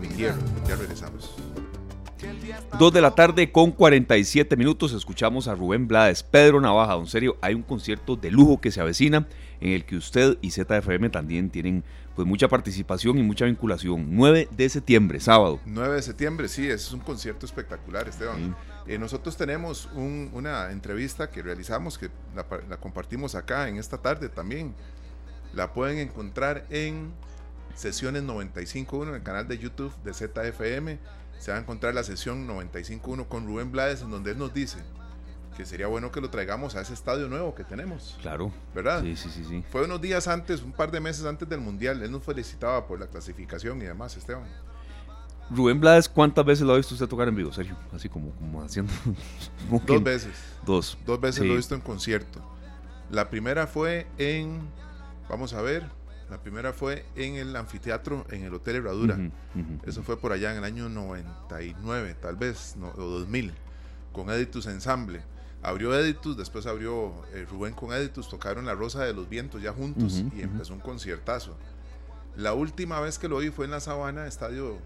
[0.00, 1.34] Mi tierra, ya regresamos.
[2.78, 7.36] 2 de la tarde con 47 minutos escuchamos a Rubén Blades, Pedro Navaja, en serio,
[7.40, 9.26] hay un concierto de lujo que se avecina
[9.60, 14.06] en el que usted y ZFM también tienen pues mucha participación y mucha vinculación.
[14.10, 15.60] 9 de septiembre, sábado.
[15.64, 18.56] 9 de septiembre, sí, es un concierto espectacular, Esteban.
[18.86, 24.28] Eh, nosotros tenemos una entrevista que realizamos, que la, la compartimos acá en esta tarde
[24.28, 24.74] también.
[25.54, 27.12] La pueden encontrar en
[27.74, 30.98] Sesiones 95.1 en el canal de YouTube de ZFM
[31.44, 34.78] se va a encontrar la sesión 95.1 con Rubén Blades, en donde él nos dice
[35.58, 38.16] que sería bueno que lo traigamos a ese estadio nuevo que tenemos.
[38.22, 38.50] Claro.
[38.74, 39.02] ¿Verdad?
[39.02, 39.62] Sí, sí, sí, sí.
[39.70, 42.02] Fue unos días antes, un par de meses antes del Mundial.
[42.02, 44.48] Él nos felicitaba por la clasificación y demás, Esteban.
[45.50, 47.76] Rubén Blades, ¿cuántas veces lo ha visto usted tocar en vivo, Sergio?
[47.92, 48.90] Así como, como haciendo...
[49.86, 50.32] Dos veces.
[50.64, 50.96] Dos.
[51.04, 52.40] Dos veces lo he visto en concierto.
[53.10, 54.62] La primera fue en...
[55.28, 55.90] Vamos a ver,
[56.30, 59.18] la primera fue en el anfiteatro, en el Hotel Herradura.
[59.84, 63.52] Eso fue por allá en el año 99, tal vez, o 2000,
[64.12, 65.22] con Editus Ensemble.
[65.62, 69.72] Abrió Editus, después abrió eh, Rubén con Editus, tocaron La Rosa de los Vientos ya
[69.72, 71.56] juntos y empezó un conciertazo.
[72.36, 74.76] La última vez que lo vi fue en La Sabana, estadio,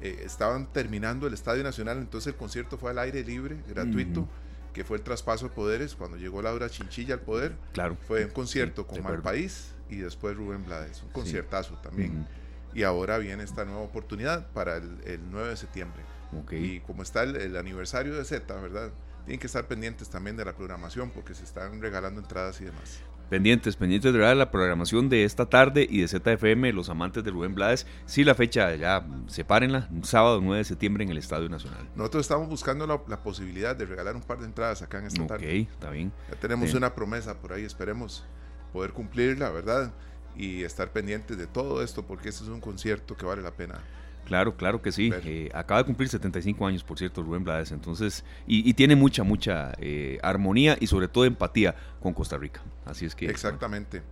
[0.00, 4.28] eh, estaban terminando el Estadio Nacional, entonces el concierto fue al aire libre, gratuito
[4.72, 7.54] que fue el traspaso de poderes cuando llegó Laura Chinchilla al poder.
[7.72, 7.96] Claro.
[8.08, 12.26] Fue un concierto con con País y después Rubén Blades, un conciertazo también.
[12.74, 16.02] Y ahora viene esta nueva oportunidad para el, 9 de septiembre.
[16.50, 18.90] Y como está el, aniversario de Z, ¿verdad?
[19.26, 23.00] Tienen que estar pendientes también de la programación porque se están regalando entradas y demás.
[23.28, 27.54] Pendientes, pendientes de la programación de esta tarde y de ZFM, los amantes de Rubén
[27.54, 27.86] Blades.
[28.04, 31.88] Sí, la fecha ya, sepárenla, sábado 9 de septiembre en el Estadio Nacional.
[31.94, 35.46] Nosotros estamos buscando la, posibilidad de regalar un par de entradas acá en esta tarde.
[35.46, 36.12] Ok, está bien.
[36.30, 38.24] Ya tenemos una promesa por ahí, esperemos
[38.72, 39.92] poder cumplirla, ¿verdad?
[40.36, 43.80] Y estar pendientes de todo esto, porque este es un concierto que vale la pena.
[44.24, 45.12] Claro, claro que sí.
[45.24, 47.72] Eh, acaba de cumplir 75 años, por cierto, Rubén Blades.
[47.72, 52.62] Entonces, y, tiene mucha, mucha eh, armonía y sobre todo empatía con Costa Rica.
[52.86, 53.26] Así es que.
[53.26, 54.02] Exactamente.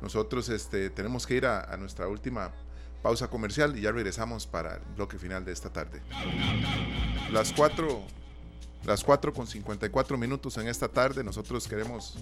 [0.00, 2.52] Nosotros este, tenemos que ir a, nuestra última
[3.02, 6.00] pausa comercial y ya regresamos para el bloque final de esta tarde.
[7.32, 8.02] Las 4
[8.84, 11.22] las 4 con 54 minutos en esta tarde.
[11.24, 12.18] Nosotros queremos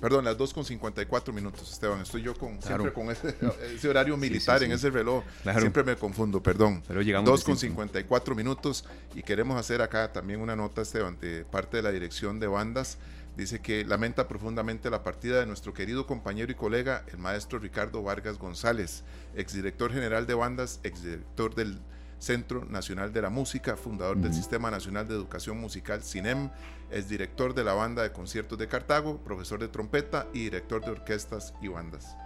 [0.00, 2.00] Perdón, las 2 con 54 minutos, Esteban.
[2.00, 3.36] Estoy yo con, siempre con ese,
[3.88, 5.24] horario militar en ese reloj.
[5.58, 6.82] Siempre me confundo, perdón.
[6.86, 11.44] Pero llegamos 2 con 54 minutos y queremos hacer acá también una nota, Esteban, de
[11.44, 12.98] parte de la dirección de bandas.
[13.36, 18.02] Dice que lamenta profundamente la partida de nuestro querido compañero y colega, el maestro Ricardo
[18.02, 19.04] Vargas González,
[19.36, 21.78] exdirector general de bandas, exdirector del
[22.18, 26.50] Centro Nacional de la Música, fundador del Sistema Nacional de Educación Musical, CINEM,
[26.90, 30.90] es director de la Banda de Conciertos de Cartago, profesor de trompeta y director de
[30.90, 32.16] orquestas y bandas.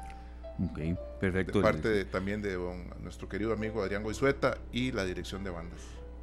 [0.64, 0.78] Ok,
[1.20, 1.58] perfecto.
[1.58, 2.58] De parte también de
[3.00, 5.80] nuestro querido amigo Adrián Goizueta y la dirección de bandas.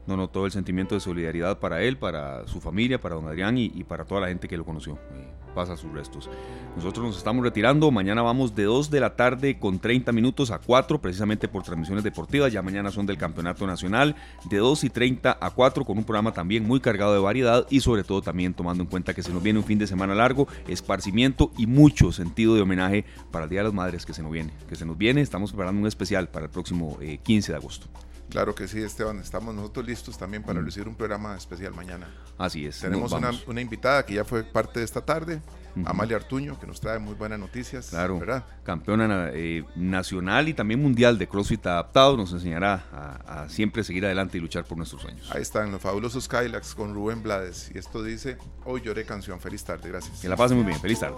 [0.10, 3.60] No, no, todo el sentimiento de solidaridad para él, para su familia, para don Adrián
[3.60, 4.94] y, para toda la gente que lo conoció.
[5.14, 6.28] Eh, pasa sus restos.
[6.76, 7.92] Nosotros nos estamos retirando.
[7.92, 12.04] Mañana vamos de 2 de la tarde con 30 minutos a 4, precisamente por transmisiones
[12.04, 12.52] deportivas.
[12.52, 14.16] Ya mañana son del Campeonato Nacional,
[14.50, 17.82] de 2 y 30 a 4, con un programa también muy cargado de variedad y
[17.82, 20.48] sobre todo también tomando en cuenta que se nos viene un fin de semana largo,
[20.68, 24.32] esparcimiento y mucho sentido de homenaje para el Día de las Madres que se nos
[24.32, 24.54] viene.
[24.68, 27.86] Que se nos viene, estamos preparando un especial para el próximo 15 eh, de agosto.
[28.30, 29.20] Claro que sí, Esteban.
[29.20, 30.64] Estamos nosotros listos también para mm.
[30.64, 32.08] lucir un programa especial mañana.
[32.38, 32.80] Así es.
[32.80, 35.42] Tenemos una, invitada que ya fue parte de esta tarde,
[35.86, 37.90] Amalia Artuño, que nos trae muy buenas noticias.
[37.90, 38.46] Claro, ¿verdad?
[38.64, 42.18] campeona eh, nacional y también mundial de CrossFit adaptado.
[42.18, 45.30] Nos enseñará a, a, siempre seguir adelante y luchar por nuestros sueños.
[45.32, 47.72] Ahí están los fabulosos Kylax con Rubén Blades.
[47.74, 49.40] Y esto dice: Hoy lloré canción.
[49.40, 50.22] Feliz tarde, gracias.
[50.22, 50.80] Que la pasen muy bien.
[50.80, 51.18] Feliz tarde.